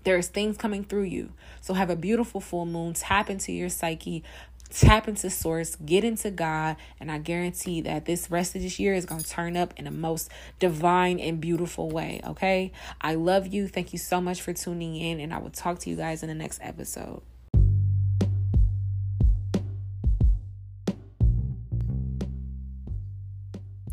There's 0.04 0.30
things 0.30 0.58
coming 0.58 0.84
through 0.84 1.04
you. 1.04 1.34
So 1.60 1.76
have 1.76 1.90
a 1.90 1.96
beautiful 1.96 2.42
full 2.42 2.66
moon, 2.66 2.94
tap 2.94 3.30
into 3.30 3.52
your 3.52 3.70
psyche, 3.70 4.24
tap 4.72 5.08
into 5.08 5.30
source, 5.30 5.76
get 5.76 6.04
into 6.04 6.32
God, 6.32 6.78
and 7.00 7.12
I 7.12 7.18
guarantee 7.18 7.82
that 7.82 8.06
this 8.06 8.32
rest 8.32 8.56
of 8.56 8.62
this 8.62 8.80
year 8.80 8.94
is 8.94 9.06
going 9.06 9.22
to 9.22 9.30
turn 9.30 9.56
up 9.56 9.74
in 9.78 9.86
the 9.86 9.92
most 9.92 10.30
divine 10.60 11.20
and 11.20 11.40
beautiful 11.40 11.90
way. 11.90 12.22
Okay. 12.26 12.72
I 13.00 13.16
love 13.16 13.48
you. 13.48 13.68
Thank 13.68 13.94
you 13.94 14.00
so 14.00 14.22
much 14.22 14.42
for 14.42 14.54
tuning 14.54 14.96
in, 14.96 15.20
and 15.20 15.34
I 15.34 15.40
will 15.40 15.50
talk 15.50 15.80
to 15.80 15.90
you 15.90 15.96
guys 15.96 16.24
in 16.24 16.30
the 16.30 16.36
next 16.36 16.60
episode. 16.62 17.22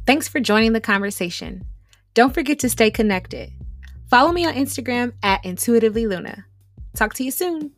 Thanks 0.07 0.27
for 0.27 0.41
joining 0.41 0.73
the 0.73 0.81
conversation. 0.81 1.67
Don't 2.15 2.33
forget 2.33 2.59
to 2.61 2.71
stay 2.71 2.91
connected. 2.91 3.53
Follow 4.09 4.33
me 4.33 4.47
on 4.47 4.55
Instagram 4.55 5.13
at 5.23 5.45
Intuitively 5.45 6.07
Luna. 6.07 6.47
Talk 6.97 7.13
to 7.15 7.25
you 7.25 7.31
soon. 7.31 7.73